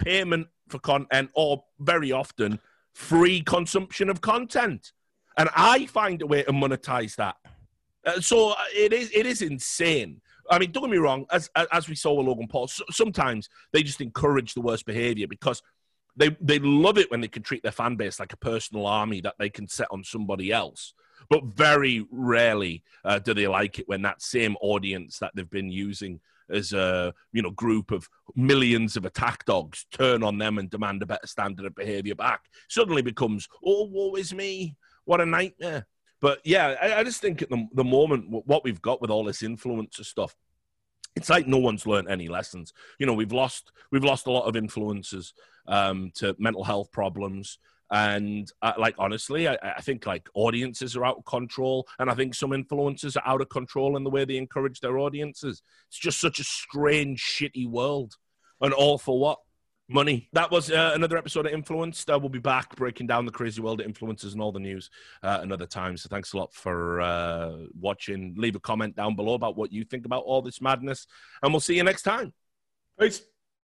payment 0.00 0.48
for 0.68 0.80
content, 0.80 1.30
or 1.34 1.62
very 1.78 2.10
often 2.10 2.58
free 2.92 3.40
consumption 3.40 4.08
of 4.08 4.20
content. 4.20 4.92
And 5.36 5.48
I 5.54 5.86
find 5.86 6.20
a 6.22 6.26
way 6.26 6.42
to 6.42 6.52
monetize 6.52 7.14
that. 7.16 7.36
Uh, 8.04 8.20
so 8.20 8.50
uh, 8.50 8.56
it 8.74 8.92
is 8.92 9.10
it 9.14 9.26
is 9.26 9.42
insane. 9.42 10.20
I 10.50 10.58
mean, 10.58 10.72
don't 10.72 10.84
get 10.84 10.90
me 10.90 10.98
wrong. 10.98 11.26
As 11.30 11.50
as 11.72 11.88
we 11.88 11.94
saw 11.94 12.14
with 12.14 12.26
Logan 12.26 12.48
Paul, 12.48 12.68
so, 12.68 12.84
sometimes 12.90 13.48
they 13.72 13.82
just 13.82 14.00
encourage 14.00 14.54
the 14.54 14.60
worst 14.60 14.86
behavior 14.86 15.26
because 15.26 15.62
they 16.16 16.36
they 16.40 16.58
love 16.58 16.98
it 16.98 17.10
when 17.10 17.20
they 17.20 17.28
can 17.28 17.42
treat 17.42 17.62
their 17.62 17.72
fan 17.72 17.96
base 17.96 18.20
like 18.20 18.32
a 18.32 18.38
personal 18.38 18.86
army 18.86 19.20
that 19.20 19.36
they 19.38 19.50
can 19.50 19.68
set 19.68 19.88
on 19.90 20.04
somebody 20.04 20.52
else. 20.52 20.94
But 21.30 21.44
very 21.44 22.06
rarely 22.10 22.82
uh, 23.04 23.18
do 23.18 23.32
they 23.32 23.46
like 23.46 23.78
it 23.78 23.88
when 23.88 24.02
that 24.02 24.22
same 24.22 24.56
audience 24.60 25.18
that 25.18 25.32
they've 25.34 25.48
been 25.48 25.70
using 25.70 26.20
as 26.50 26.72
a 26.72 27.14
you 27.32 27.42
know 27.42 27.50
group 27.50 27.90
of 27.90 28.08
millions 28.34 28.96
of 28.96 29.04
attack 29.04 29.44
dogs 29.44 29.86
turn 29.92 30.22
on 30.22 30.38
them 30.38 30.58
and 30.58 30.70
demand 30.70 31.02
a 31.02 31.06
better 31.06 31.26
standard 31.26 31.66
of 31.66 31.74
behavior 31.74 32.14
back. 32.14 32.42
Suddenly 32.68 33.02
becomes 33.02 33.48
oh 33.64 33.84
woe 33.84 34.14
is 34.14 34.34
me, 34.34 34.76
what 35.04 35.20
a 35.20 35.26
nightmare. 35.26 35.86
But 36.22 36.40
yeah, 36.44 36.76
I, 36.80 37.00
I 37.00 37.04
just 37.04 37.20
think 37.20 37.42
at 37.42 37.50
the, 37.50 37.68
the 37.74 37.84
moment 37.84 38.30
what 38.46 38.64
we've 38.64 38.80
got 38.80 39.02
with 39.02 39.10
all 39.10 39.24
this 39.24 39.42
influencer 39.42 40.04
stuff, 40.04 40.34
it's 41.16 41.28
like 41.28 41.46
no 41.46 41.58
one's 41.58 41.84
learned 41.84 42.08
any 42.08 42.28
lessons. 42.28 42.72
You 42.98 43.06
know, 43.06 43.12
we've 43.12 43.32
lost 43.32 43.72
we've 43.90 44.04
lost 44.04 44.26
a 44.26 44.30
lot 44.30 44.46
of 44.46 44.54
influencers 44.54 45.32
um, 45.66 46.12
to 46.14 46.34
mental 46.38 46.64
health 46.64 46.92
problems, 46.92 47.58
and 47.90 48.50
uh, 48.62 48.72
like 48.78 48.94
honestly, 48.98 49.48
I, 49.48 49.58
I 49.62 49.80
think 49.82 50.06
like 50.06 50.28
audiences 50.34 50.96
are 50.96 51.04
out 51.04 51.18
of 51.18 51.24
control, 51.24 51.86
and 51.98 52.08
I 52.08 52.14
think 52.14 52.34
some 52.34 52.50
influencers 52.50 53.16
are 53.16 53.26
out 53.26 53.42
of 53.42 53.48
control 53.48 53.96
in 53.96 54.04
the 54.04 54.10
way 54.10 54.24
they 54.24 54.36
encourage 54.36 54.80
their 54.80 54.98
audiences. 54.98 55.60
It's 55.88 55.98
just 55.98 56.20
such 56.20 56.38
a 56.38 56.44
strange, 56.44 57.20
shitty 57.20 57.68
world, 57.68 58.14
and 58.60 58.72
all 58.72 58.96
for 58.96 59.18
what? 59.18 59.40
Money. 59.88 60.28
That 60.32 60.50
was 60.50 60.70
uh, 60.70 60.92
another 60.94 61.18
episode 61.18 61.46
of 61.46 61.52
Influenced. 61.52 62.08
Uh, 62.08 62.18
we'll 62.18 62.28
be 62.28 62.38
back 62.38 62.74
breaking 62.76 63.06
down 63.08 63.26
the 63.26 63.32
crazy 63.32 63.60
world 63.60 63.80
of 63.80 63.86
influencers 63.86 64.32
and 64.32 64.40
all 64.40 64.52
the 64.52 64.60
news 64.60 64.88
uh, 65.22 65.40
another 65.42 65.66
time. 65.66 65.96
So 65.96 66.08
thanks 66.08 66.32
a 66.32 66.38
lot 66.38 66.54
for 66.54 67.00
uh, 67.00 67.56
watching. 67.78 68.34
Leave 68.38 68.56
a 68.56 68.60
comment 68.60 68.96
down 68.96 69.16
below 69.16 69.34
about 69.34 69.56
what 69.56 69.72
you 69.72 69.84
think 69.84 70.06
about 70.06 70.22
all 70.24 70.40
this 70.40 70.60
madness, 70.60 71.06
and 71.42 71.52
we'll 71.52 71.60
see 71.60 71.76
you 71.76 71.82
next 71.82 72.02
time. 72.02 72.32
Peace. 72.98 73.31